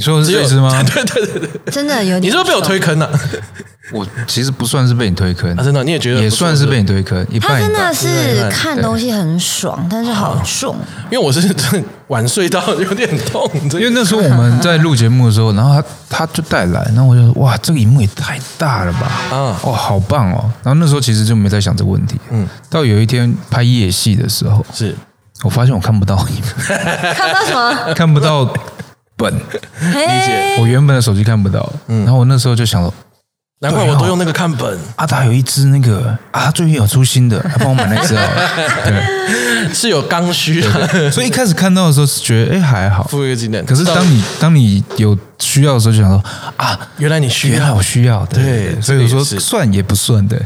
[0.00, 0.70] 你说的是这只吗？
[0.82, 2.80] 对对对对，真的有点，你是不是被我推？
[2.80, 3.20] 坑了、啊？
[3.92, 7.92] 我其实不算是被你推坑，真的，你也觉得也算是被你推坑，一他半一半。
[7.94, 10.74] 真的是看东西很爽，但是好重。
[11.10, 20.50] 因为我是真 的晚睡到有点痛，因为那时候我们在录节目的时候，然后他他就带来，然后我就说哇，这个荧幕也太大了吧，啊哇，好棒哦。
[20.62, 24.96] 然后那时候其实就没在想这个问题，嗯，到有一天拍夜戏的时候，是
[25.42, 26.42] 我发现我看不到荧幕，
[27.14, 27.94] 看不到什么？
[27.94, 28.54] 看不到
[29.20, 30.56] 本，理解。
[30.58, 32.92] 我原本的手机看不到，然后我那时候就想说，
[33.60, 39.74] 难怪我都用那个看本，阿达有一只那个啊，他最近有出新的，他帮我买那只 好了。
[39.74, 43.64] 是有刚需的，所以一开始看到的时候是觉得哎还好，付一个技能。
[43.66, 46.24] 可是当你当你有需要的时候，就想说
[46.56, 47.58] 啊，原来你需要。
[47.58, 48.72] 原来我，需要，对对。
[48.72, 49.40] 对所以我说这个也是。
[49.40, 50.40] 算也不算，对，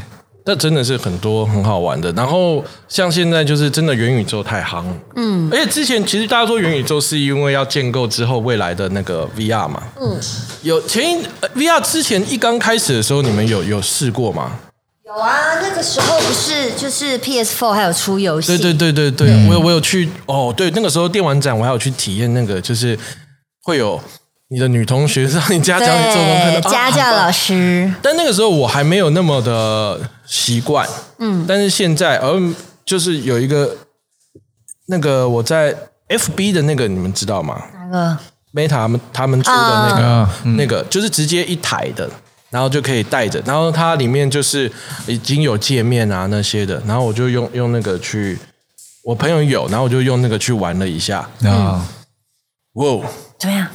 [0.46, 2.12] 那真的是很多很好玩的。
[2.12, 4.84] 然后像现在就是真的元宇宙太夯，
[5.16, 10.20] 嗯，而且之前其实大家说元宇宙是因为要建构之后未来的那个 VR 嘛，嗯，
[10.62, 14.58] 有前一呃 VR 之前一刚开始的时候，你们有有试过吗？
[15.06, 22.98] 有啊，那个时候不是就是 PS Four 还有出游戏，对对对对对，我有我有去哦，对，那个时候电玩展我还有去体验那个，就是
[23.62, 24.00] 会有
[24.54, 27.88] 你的女同学让你家教你做功课的，家教老师。
[27.88, 30.88] 师，但那个时候我还没有那么的习惯，
[31.18, 32.54] 嗯，但是现在，嗯，
[32.86, 33.76] 就是有一个
[34.86, 35.74] 那个我在
[36.08, 37.60] FB 的那个，你们知道吗？
[37.74, 38.18] 哪个
[38.54, 42.08] ？？Meta 他们他们出的那个、那个，就是直接一台的，
[42.50, 44.70] 然后就可以带着，然后它里面就是
[45.08, 48.38] 已经有界面啊那些的，然后我就用用那个去，
[49.02, 51.84] 我朋友有，然后我就用那个去玩了一下，啊，
[52.74, 53.04] 哇，
[53.36, 53.66] 怎么样？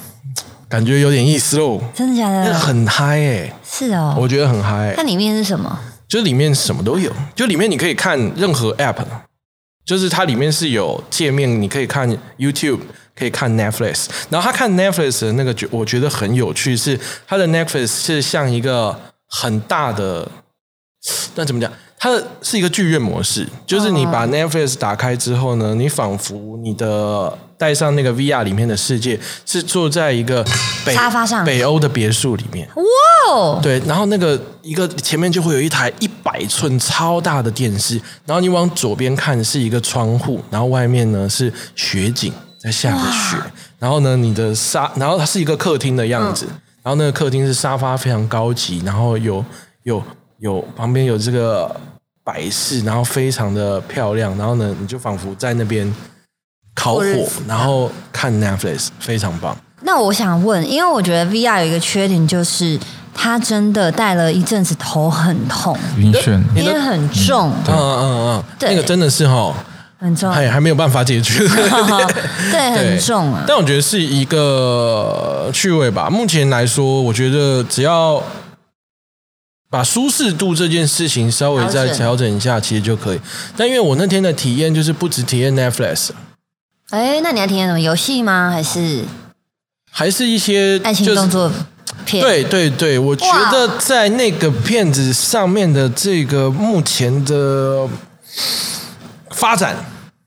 [0.70, 2.44] 感觉有点意思喽，真的假的？
[2.44, 4.16] 那个很嗨诶、是哦。
[4.16, 5.76] 我觉得很嗨、它里面是什么？
[6.06, 9.04] 就里面什么都有，就里面你可以看任何 app，
[9.84, 12.78] 就是它里面是有界面，你可以看 YouTube，
[13.16, 14.06] 可以看 Netflix。
[14.28, 20.30] 然后他看 Netflix 的那个，觉我觉得很有趣，是它的 Netflix 是像一个很大的，
[21.34, 21.68] 那怎么讲？
[21.98, 30.42] 它的是一个剧院模式，就是你把 Netflix 打开之后呢，你仿佛你的带上那个 VR 里面的世界，是坐在一个
[30.86, 31.44] 北沙发上。
[31.44, 32.66] 北欧的别墅里面。
[32.74, 32.82] 哇
[33.28, 43.36] 哦，对，然后那个一个前面就会有一台一百寸超大的电视，然后你往左边看是一个窗户，然后外面呢是雪景在下着雪，
[43.78, 46.46] 然后呢你的沙，然后它是一个客厅的样子，
[46.82, 49.44] 然后那个客厅是沙发非常高级，然后有
[49.82, 50.02] 有
[50.38, 51.70] 有旁边有这个
[52.24, 55.94] 摆饰，然后非常的漂亮，然后呢你就仿佛在那边
[56.74, 57.04] 烤火
[57.46, 59.56] 然后看 Netflix，非常棒。
[59.82, 62.78] 那我想问，因为我觉得 VR 有一个缺点，就是
[63.14, 67.50] 它真的戴了一阵子头很痛，晕眩，你的因为很重。
[67.66, 69.54] 嗯嗯嗯，对那个真的是哈，
[69.98, 71.38] 很重，还还没有办法解决。
[72.52, 73.42] 对，很重啊。
[73.46, 76.08] 但我觉得是一个趣味吧。
[76.10, 78.22] 目前来说，我觉得只要
[79.70, 83.20] 把舒适度这件事情稍微再调整一下，其实就可以。
[83.56, 86.10] 但因为我那天的体验就是不止体验 Netflix，
[86.90, 88.50] 哎，那你还体验什么游戏吗？
[88.52, 89.04] 还是
[89.90, 91.50] 还是一些爱情动作
[92.04, 92.22] 片？
[92.22, 97.88] 对对对，我觉得在那个片子上面的这个目前的。
[99.32, 99.74] 发展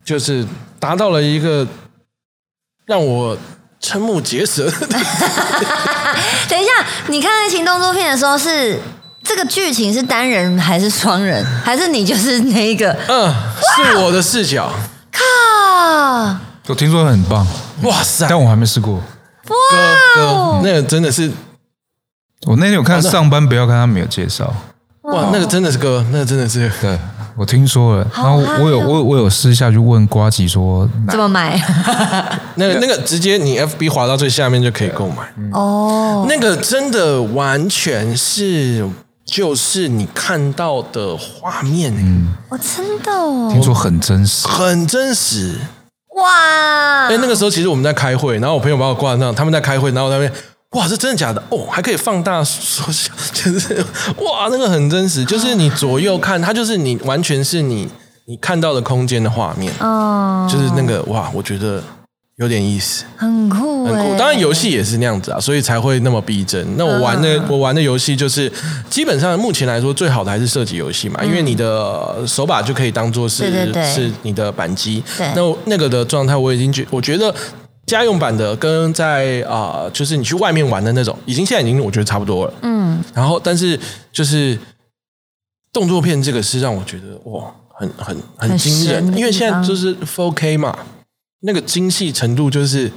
[0.04, 0.46] 就是
[0.80, 1.66] 达到了一个
[2.86, 3.38] 让我
[3.80, 4.70] 瞠目结舌。
[6.50, 8.80] 等一下，你看爱情动作片的时候，是
[9.24, 12.92] 这个剧情是单人还是双人，还是你就是那一个？
[13.08, 13.34] 嗯，
[13.76, 14.74] 是我的视角。
[15.12, 16.36] 靠！
[16.68, 17.46] 我听说很棒，
[17.84, 18.26] 哇塞！
[18.30, 19.02] 但我还没试过。
[19.46, 19.54] 哥
[20.16, 21.30] 哥，那个真的是，
[22.46, 24.54] 我那天有看上班不要看，他没有介绍。
[25.02, 26.98] 哇，那个真的是哥，那个真的是对。
[27.36, 31.60] 我听说了，然后我有我我有私下去问瓜吉说怎么买？
[32.56, 36.26] 那个那个直接你 FB 滑到最下面就可以购买哦。
[36.30, 38.88] 那个真的完全是
[39.26, 45.58] 就是你看到的画面，嗯，我真的听说很真实，很真实
[46.16, 47.08] 哇！
[47.08, 50.32] 哎，那个时候其实我们在开会，然后我朋友把我挂上，他们在开会，然后那边。
[50.72, 51.40] 哇，这真的假的？
[51.50, 53.76] 哦，还可以放大缩小，就 是
[54.18, 57.88] 哇，那个很真实，就是你左右看，它就是你完全是你
[58.26, 61.80] 你看到的空间的画面，哦，就是那个哇，我觉得
[62.38, 64.18] 有点意思，很酷，很酷。
[64.18, 66.66] 当然游戏也是那样子啊，所以才会那么逼真。
[66.78, 68.52] 那我玩的我玩的游戏就是
[68.90, 73.46] 基本上目前来说最好的还是射击游戏嘛，因为你的手把就可以当做是
[73.84, 75.04] 是你的扳机，
[75.36, 77.34] 那那个的状态我已经觉我觉得。
[77.86, 82.54] 家用版的跟在啊，就是你去外面玩的那种，已经现在已经我觉得差不多了。
[82.62, 83.78] 嗯，然后但是
[84.10, 84.58] 就是
[85.74, 90.74] 动作片这个是让我觉得哇，很很很惊人，因为现在就是 4K 嘛，
[91.44, 92.92] 那个精细程度就是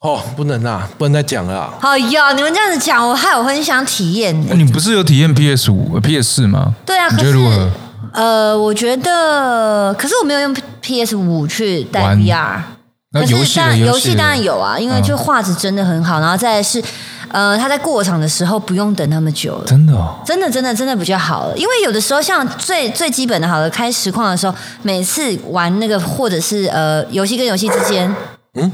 [0.00, 1.72] 哦，不能啦，不能再讲了。
[1.80, 4.34] 哎呀，你们这样子讲，我害我很想体验。
[4.58, 6.74] 你不是有体验 PS 五、PS 四吗？
[6.84, 7.70] 对啊，你觉得如何？
[8.12, 12.60] 呃，我觉得，可是我没有用 PS 五去带 VR。
[13.12, 16.82] 可是当然，游戏当然有啊，因为就画质真的很好，然后再是，
[17.36, 19.92] 呃，他在过场的时候不用等那么久了，真的，
[20.24, 21.54] 真的，真的，真的比较好了。
[21.54, 28.10] 因为有的时候像最最基本的，好了开实况的时候，每次玩那个或者是呃游戏跟游戏之间，
[28.54, 28.72] 嗯。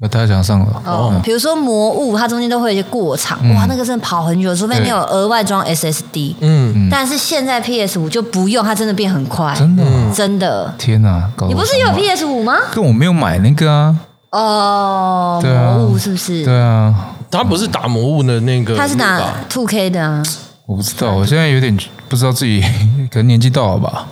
[0.00, 6.34] 那太想上了哦，比如说魔物，它中间都会有一些过场，哇，那个真的跑很久，除非你有额外装 SSD。
[6.40, 10.74] 嗯，但是现在 PS 五就不用，它真的变很快，真的，真的。
[10.76, 12.56] 天哪，你不是有 PS 五吗？
[12.72, 13.96] 跟我没有买那个啊。
[14.32, 16.44] 哦，魔物是不是？
[16.44, 16.92] 对啊，
[17.32, 20.22] 他不是打魔物的那个，他是打 Two K 的啊。
[20.66, 21.76] 我不知道，我现在有点
[22.08, 22.60] 不知道自己
[23.10, 24.06] 可能年纪到了吧？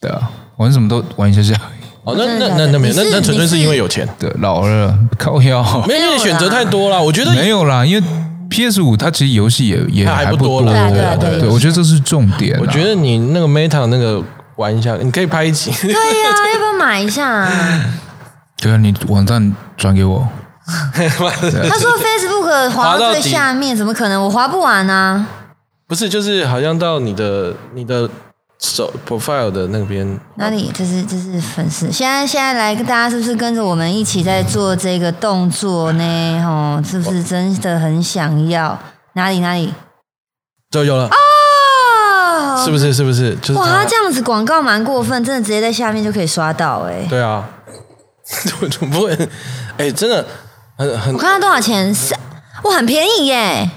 [0.00, 1.58] 对啊，玩什么都玩一下下。
[2.04, 7.02] 哦，那那那那没有，那那纯粹是因为有钱，对，老了靠腰，没有选择太多了。
[7.02, 8.06] 我觉得没有啦，因为
[8.48, 12.56] PS 五它其实游戏也也还不多了，对对对，我觉得这是重点。
[12.60, 14.22] 我觉得你那个 Meta 那个
[14.54, 15.72] 玩一下，你可以拍一集。
[15.82, 17.50] 对呀，要不要买一下？
[18.62, 20.28] 对啊，你网站转给我。
[20.94, 24.22] 他说 Facebook 滑到最下面，怎么可能？
[24.22, 25.26] 我滑不完呢。
[25.86, 28.08] 不是，就是好像到你的你的。
[28.58, 30.72] 手 profile 的那边哪里？
[30.74, 31.92] 这是这是粉丝。
[31.92, 36.42] 现在现在来，大家是不是跟着我们一起在做这个动作呢？
[36.42, 38.78] 哦，是不是真的很想要？
[39.12, 39.74] 哪里哪里？
[40.70, 42.64] 就有了啊！
[42.64, 42.94] 是不是？
[42.94, 43.36] 是不是？
[43.42, 47.06] 就是哇，他这样子广告蛮过分，真的直接在下面就可以刷到哎。
[47.10, 47.46] 对啊，
[48.70, 49.28] 怎么不会？
[49.76, 50.26] 哎，真的
[50.76, 51.14] 很很。
[51.14, 51.94] 我看它多少钱？
[51.94, 52.18] 三
[52.64, 53.70] 哇，很便宜耶，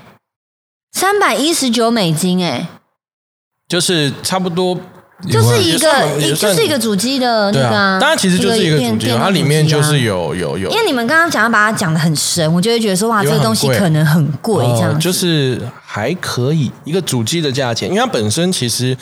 [0.92, 2.68] 三百一十九美金哎。
[3.68, 4.76] 就是差不多，
[5.30, 10.70] 就是一个，一就是一个主机的那个，当然其实就是一个主机，它里面就是有有有。
[10.72, 18.98] 因为你们刚刚讲要把它讲的很深，我就会觉得说哇，这个东西可能很贵，这样就是还可以一个主机的价钱，因为它本身其实。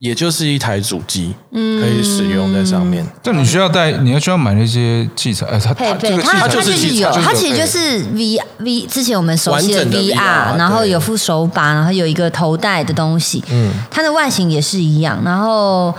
[0.00, 3.06] 也就是一台主机，嗯可以使用在上面。
[3.22, 5.44] 就你需要带，你要需要买那些器材。
[5.46, 13.44] 哎，它它它就是有，它其实就是 V V 之前我们熟悉的 VR，然后有副手把，然后有一个头戴的东西。
[13.50, 15.20] 嗯，它的外形也是一样。
[15.22, 15.94] 然后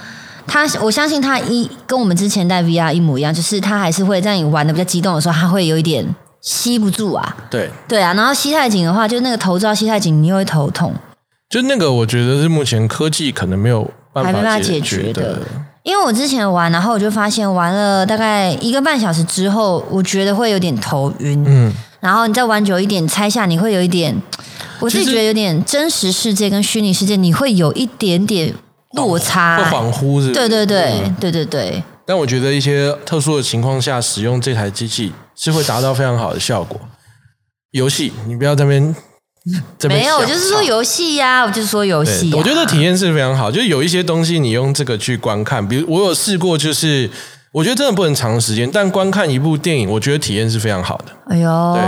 [0.47, 6.03] 它，我相信它一跟我们之前戴 VR 一模一样，就是它还是会在你玩的比较激动的时候，它会有一点
[6.41, 7.38] 吸不住啊。
[7.51, 10.91] 对对啊，然后吸太紧的话，就那个头罩吸太紧，你又会头痛。
[11.52, 15.39] 就那个，我觉得是目前科技可能没有办法解决的。
[15.84, 21.43] 因为我之前玩，然后我就发现玩了大概一个半小时之后，我觉得会有点头晕。
[21.45, 24.16] 嗯，然后你再玩久一点，猜下你会有一点，
[24.80, 28.54] 我自己觉得有点真实世界跟虚拟世界，你会有一点点
[28.93, 30.32] 落差，会恍惚是？
[30.32, 31.84] 对对对对对对。
[32.06, 36.80] 但我觉得一些特殊的情况下使用这台机器是会达到非常好的效果。
[37.72, 38.95] 游戏，你不要这边
[39.89, 42.31] 没有，我就是说游戏呀，我就是说游戏。
[42.35, 47.09] 我觉得体验是非常好，就是有一些东西你用这个去观看，比如我有试过，就是
[47.51, 51.05] 我觉得真的不能长时间，但观看一部电影，我觉得体验是非常好的。
[51.27, 51.81] 哎呦对，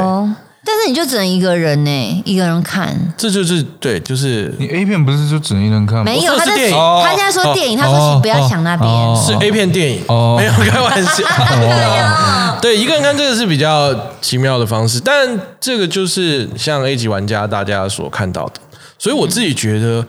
[0.66, 3.14] 但是你就只能一个人呢，一个人看。
[3.18, 6.04] 这就是对，就是你 A 片不是就只能一人看吗？
[6.06, 8.90] 没有，他在我说的是电影他现在说电影，他说请不要抢那边。
[8.90, 11.24] 哦是 A 片电影，哦没有开玩笑。
[12.62, 18.54] 对，一个人看这个是比较奇妙的方式，但这个就是像 A 级玩家大家所看到的，
[18.98, 20.06] 所以我自己觉得，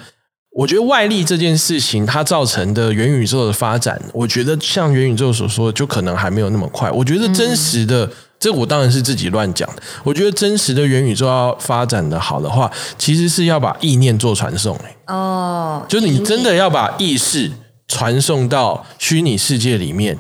[0.57, 6.89] 我觉得外力这件事情它造成的元宇宙的发展，我觉得像元宇宙所说的，就可能还没有那么快。
[6.93, 8.09] 我觉得真实的，
[8.45, 9.83] 这我当然是自己乱讲的。
[10.03, 17.51] 我觉得真实的元宇宙要发展的好的话，其实是要把意念做传送、欸哦，就是你真的要把意识
[17.89, 20.19] 传送到虚拟世界里面，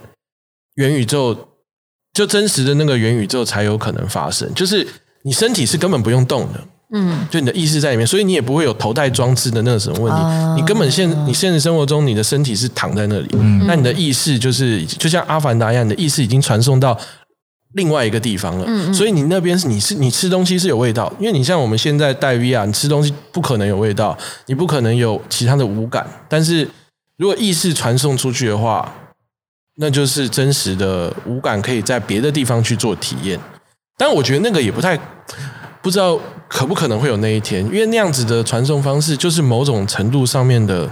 [0.76, 1.50] 元宇宙
[2.14, 4.50] 就真实的那个元宇宙才有可能发生。
[4.54, 4.88] 就是
[5.24, 6.60] 你身体是根本不用动的，
[6.94, 10.18] 嗯，就你的意识在里面，所以你也不会有头戴装置的那个什么问题。
[10.18, 13.28] 哦你根本现你现实生活中你的身体是躺在那里，
[13.66, 16.98] 那你的意识就是就像阿凡达一样，你的意识已经传送到。
[17.74, 24.16] 另外一个地方了，所以你那边是你是你吃东西是有味道，因为你像我们现在戴 VR，你吃东西不可能有味道，
[24.46, 26.06] 你不可能有其他的五感。
[26.28, 26.68] 但是
[27.16, 28.92] 如果意识传送出去的话，
[29.76, 33.38] 那就是真实的五感可以在别的地方去做体验。
[33.98, 34.98] 但我觉得那个也不太
[35.82, 36.18] 不知道
[36.48, 40.88] 可不可能会有那一天，因为那样子的传送方式就是某种程度上面的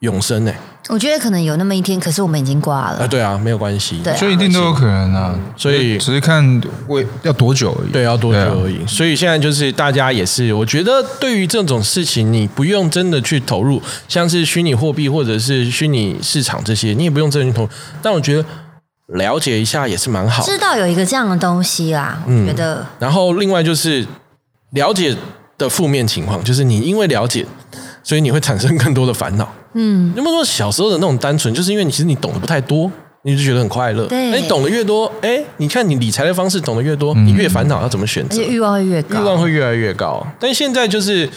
[0.00, 3.08] 永生哎、我觉得可能有那么一天，可是我们已经挂了啊了。
[3.08, 7.92] 对啊，没有关系，对啊所以一定都有可能啊，所以只是看为要多久而已。
[7.92, 8.84] 对，要多久对啊而已。
[8.86, 17.70] 所以现在就是大家也是，我觉得对于这种事情，你不用真的去投入，像是虚拟货币或者是虚拟市场这些，你也不用真的去投入。
[18.02, 18.44] 但我觉得
[19.06, 20.50] 了解一下也是蛮好的。
[20.50, 24.04] 知道有一个这样的东西啦，觉得然后另外就是
[24.70, 25.16] 了解
[25.56, 27.46] 的负面情况，就是你因为了解，
[28.02, 29.52] 所以你会产生更多的烦恼。
[29.74, 32.90] 嗯，有没有说小时候的那种单纯，就是因为你其实你懂得不太多，
[33.22, 34.06] 你就觉得很快乐。
[34.06, 38.52] 对那你懂得越多，哎，你看你理财的方式懂得越多，你越烦恼要怎么选择而且。
[38.52, 39.22] 欲望会越欲高。
[39.22, 40.26] 望会越来越高。
[40.38, 41.28] 但现在就是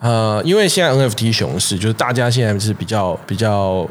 [0.00, 3.88] 呃，因为现在 NFT 熊市，就是大家现在是比较比较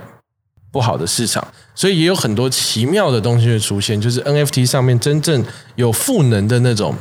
[0.71, 3.99] 不好的市场，所以也有很多奇妙的东西会出现。
[3.99, 5.43] 就是 NFT 上面真正
[5.75, 6.93] 有赋能的那种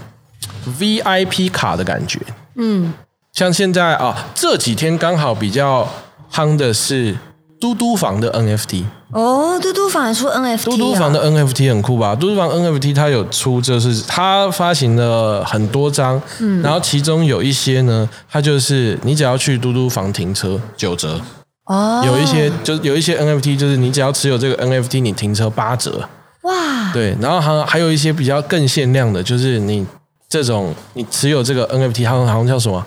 [0.79, 2.21] VIP 卡的感觉。
[2.55, 2.95] 嗯，
[3.33, 5.89] 像现在啊，这几天刚好比较
[6.33, 7.17] 夯的是
[7.61, 8.85] 嘟嘟房的 NFT。
[9.13, 10.59] 哦，嘟嘟房也出 NFT，啊。
[10.65, 12.15] 嘟嘟房的 NFT 很酷吧？
[12.15, 16.63] 嘟嘟房 NFT 它有出，就是它发行了很多张，嗯。
[16.63, 21.21] 然后其中有一些呢，它就是你只要去嘟嘟房停车九折，
[21.67, 26.09] 哦，有一些就是有一些 NFT 就是你只要持有这个 NFT，你停车八折，
[26.43, 29.85] 哇，对，然后还还有一些比较更限量的，就是你
[30.29, 32.87] 这种你持有这个 NFT，它好像叫什么？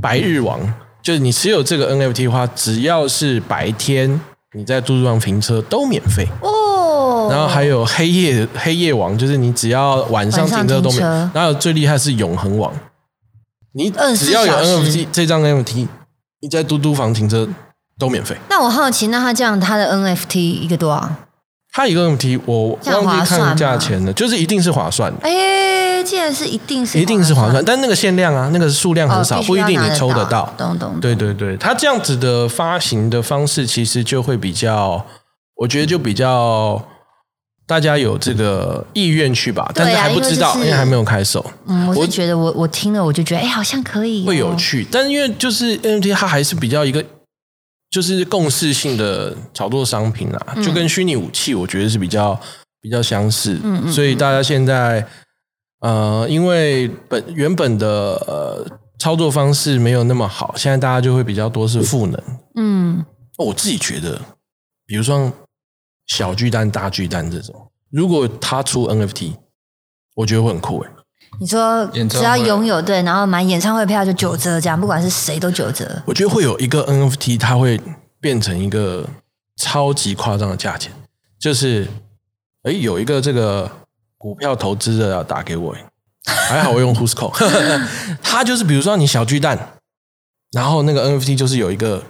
[0.00, 0.60] 白日王，
[1.06, 4.20] 就是你持有这个 NFT 的话，只要是白天
[4.54, 6.26] 你在嘟嘟房停车都免费。
[6.40, 11.00] 哦，然后还有黑夜黑夜王，就是你只要晚上停车都免。
[11.32, 12.74] 然后最厉害是永恒王，
[13.74, 15.86] 你只要有 NFT 这张 NFT，
[16.40, 17.48] 你在嘟嘟房停车
[17.96, 18.36] 都免费。
[18.50, 21.08] 那我好奇，那他这样他的 NFT 一个多少？
[21.72, 25.20] 他一个 NFT 我忘记看价钱了，就是一定是划算的。
[25.22, 25.30] 哎，
[26.06, 30.54] 是一定是一定是划算，但那个限量啊，那个数量很少，哦不一定你抽得得到。
[30.56, 31.00] 懂懂。
[31.00, 35.04] 对对对，它这样子的发行的方式，其实就会比较，
[35.56, 36.80] 我觉得就比较
[37.66, 41.44] 大家有这个意愿去吧，但是还不知道，因为还没有开手。
[41.66, 47.04] 嗯，我我是觉得我我听了我就觉得哎，好像可以哦，会有趣，但是因为就是 NFT 它还是比较一个
[47.90, 52.38] 就是共识性的炒作商品啊，嗯就跟虚拟武器我觉得是比较
[52.80, 55.04] 比较相似，嗯嗯所以大家现在
[55.80, 57.86] 呃，因为本原本的
[58.26, 58.66] 呃
[58.98, 62.22] 操作方式没有那么好，现在大家就会比较多是赋能。
[62.54, 63.04] 嗯，
[63.36, 64.20] 我自己觉得，
[64.86, 65.30] 比如说
[66.06, 67.54] 小巨蛋、大巨蛋这种，
[67.90, 69.34] 如果他出 NFT，
[70.14, 70.90] 我觉得会很酷诶。
[71.38, 76.02] 你说只要拥有对，然后买演唱会票就九折，这样不管是谁都九折。
[76.06, 77.78] 我觉得会有一个 NFT，它会
[78.20, 79.06] 变成一个
[79.56, 80.90] 超级夸张的价钱，
[81.38, 81.86] 就是
[82.62, 83.70] 哎，有一个这个
[84.26, 85.72] 股票投资的要打给我，
[86.26, 87.32] 还好我用 Who'sco，
[88.20, 89.56] 他就是比如说你小巨蛋，
[90.50, 92.02] 然后那个 NFT 就是有一个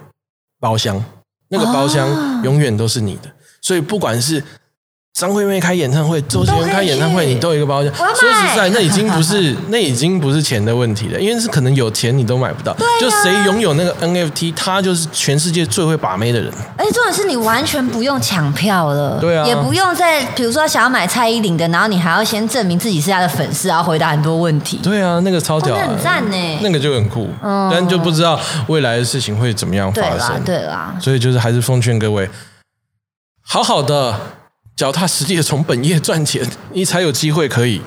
[0.59, 1.05] 包厢，
[1.49, 4.43] 那个包厢哦永远都是你的，所以不管是
[5.17, 7.91] 张惠妹开演唱会，周杰伦开演唱会，你都有一个包厢。
[7.95, 12.71] 说实在，那已经不是那已经不是钱的问题了，因为是可能有钱你都买不到。
[13.01, 16.53] 就谁拥有那个 NFT，他就是全世界最会把妹的人。
[16.77, 24.79] 而且重点是你完全不用抢票了，对啊也不用再比如说想要买蔡依林的，然后你还要先证明自己是他的粉丝，然后回答很多问题。
[24.83, 32.29] 对啊，那个超屌的，哦那很赞呢那个就很酷，嗯但就不知道未来的事情会怎么样对啦发生。，对啦，所以就是还是奉劝各位，
[33.41, 34.13] 好好的
[34.77, 37.81] 脚踏实地的从本业赚钱，你才有机会可以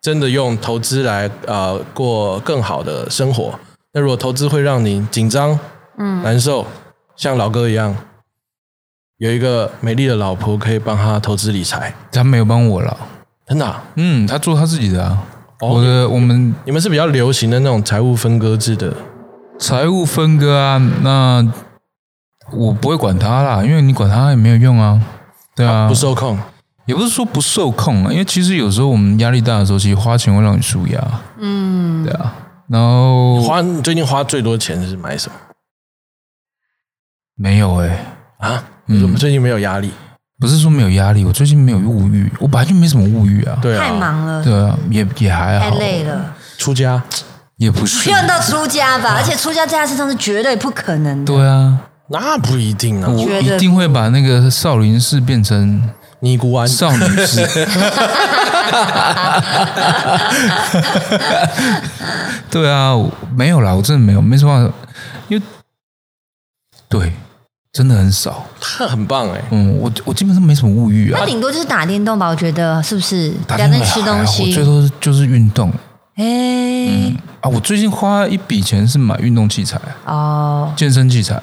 [0.00, 3.58] 真的用投资来呃过更好的生活。
[3.92, 5.58] 那如果投资会让你紧张、
[5.98, 6.64] 嗯，难受，
[7.16, 7.96] 像老哥一样，
[9.18, 12.96] 有一个美丽的老婆可以帮他投资理财，他没有帮我了。
[13.48, 15.26] 真的啊、嗯，他做他自己的啊。
[15.58, 18.94] 哦我的我们你们是比较流行的那种财务分割制的，
[19.58, 21.52] 财务分割啊，那
[22.52, 25.02] 我不会管他啦，因为你管他也没有用啊。
[25.56, 26.38] 对啊，不受控。
[26.84, 31.20] 也不是说不受控啊，因为其实有时候我们压力大的时候，其实花钱会让你舒压。
[31.38, 32.32] 嗯，对啊，
[32.68, 35.34] 然后花你最近花最多钱是买什么
[37.34, 37.98] 没有哎、
[38.38, 38.62] 啊？
[38.86, 39.90] 你怎么最近没有压力，
[40.38, 43.58] 不是说没有压力，我最近没有物欲，我本来就没什么物欲啊。
[43.60, 47.02] 对啊，太忙了，对啊，也也还好，太累了，出家。
[47.56, 48.10] 也不是不。
[48.10, 51.32] 用到出家吧，而且出家在他身上是绝对不可能的。
[51.32, 55.82] 对啊，那不一定啊，我一定会把那个少林寺变成
[56.20, 56.66] 尼姑庵。
[56.68, 57.44] 少女寺。
[62.50, 64.72] 对啊，我没有啦，我真的没有，没什么，
[65.28, 65.42] 因为
[66.88, 67.12] 对，
[67.72, 68.46] 真的很少。
[68.60, 71.18] 他很棒哎、嗯，我我基本上没什么物欲啊。
[71.20, 73.32] 他，顶多就是打电动吧，我觉得是不是？
[73.46, 74.52] 打电动还好我东西。
[74.52, 75.72] 最，多就是运动。
[76.16, 81.42] 哎，啊，我最近花一笔钱是买运动器材、哦，健身器材，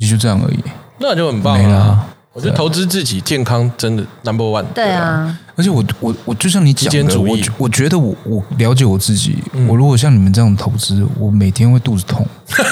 [0.00, 0.58] 也就这样而已。
[0.98, 2.06] 那就很棒没了。
[2.32, 4.64] 我觉得投资自己健康真的 number one。
[4.72, 9.36] 对啊，而且我我我就像你讲的，我觉我觉得我我了解我自己，
[9.68, 12.24] 我如果像你们这样投资，我每天会肚子痛。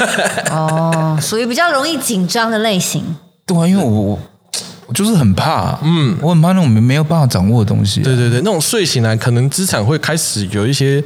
[0.52, 3.02] 哦，属于比较容易紧张的类型。
[3.44, 4.18] 对啊，因为我我
[4.86, 8.04] 我就是很怕，嗯，我很怕那种没没有办法掌握的东西、啊。
[8.04, 11.02] 对对对，那种睡醒来可能资产会开始有一些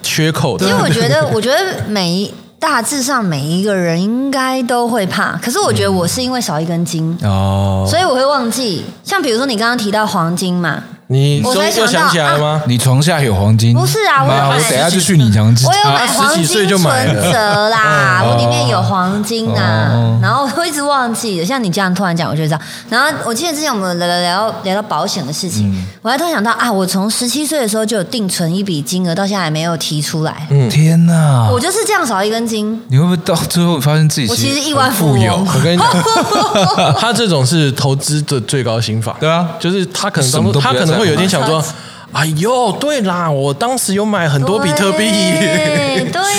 [0.00, 0.78] 缺口的其实。
[0.78, 2.32] 我觉得， 我觉得每一
[2.66, 8.84] 大致上每一个人应该都会怕，可是我觉得我是因为少一根筋，哦，所以我会忘记。
[9.04, 12.62] 像比如说你刚刚提到黄金嘛，你我才想到想起来了吗？
[12.66, 13.74] 你床下有黄金？
[13.74, 16.12] 不是啊我有，买我等下就去你娘家我有买家。
[16.12, 21.46] 黄金十几岁就买了存折啦，嗯我里面有黄金啊，哦然后我一直忘记了。
[21.46, 22.58] 像你这样突然讲，我就知道。
[22.90, 30.46] 然后我记得之前我们聊聊聊聊到保险的事情，嗯我还突然想到啊，我从十七岁的时候就有定存一笔金额，到现在还没有提出来。
[30.70, 31.48] 天哪！
[31.52, 35.36] 我就是这样少一根筋，你会不会到最后发现自己我其实亿万富富有？
[35.36, 35.46] 翁。
[35.54, 39.16] 我跟你讲， 他这种是投资的最高心法。
[39.20, 41.68] 对啊就是他可能什么都他可能会有一天想说再，
[42.12, 45.10] 哎呦，对啦，我当时有买很多比特币。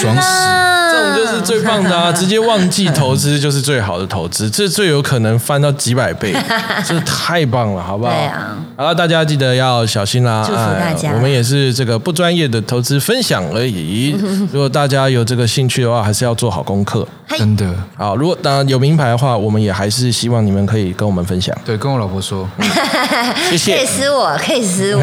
[0.01, 2.12] 爽啦，这种就是最棒的啊！
[2.14, 6.34] 直接忘记投资就是最好的投资，这最有可能翻到几百倍，
[6.86, 8.12] 这太棒了，好不好？
[8.12, 10.43] 对啊好了，大家记得要小心啦！
[10.45, 14.16] 祝福大家哎我们也是这个不专业的投资分享而已。
[14.52, 17.08] 如果大家有这个兴趣的话，还是要做好功课。
[17.38, 23.86] 真的，好，如果当然有名牌的话，我们也还是希望你们可以跟我们分享，对，跟我老婆说，谢可以谢。
[23.86, 25.02] 撕我，可以私我，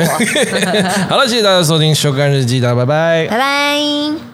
[1.08, 3.26] 好了，谢谢大家收听《修干日记》，大家拜拜。
[3.28, 4.33] 拜拜。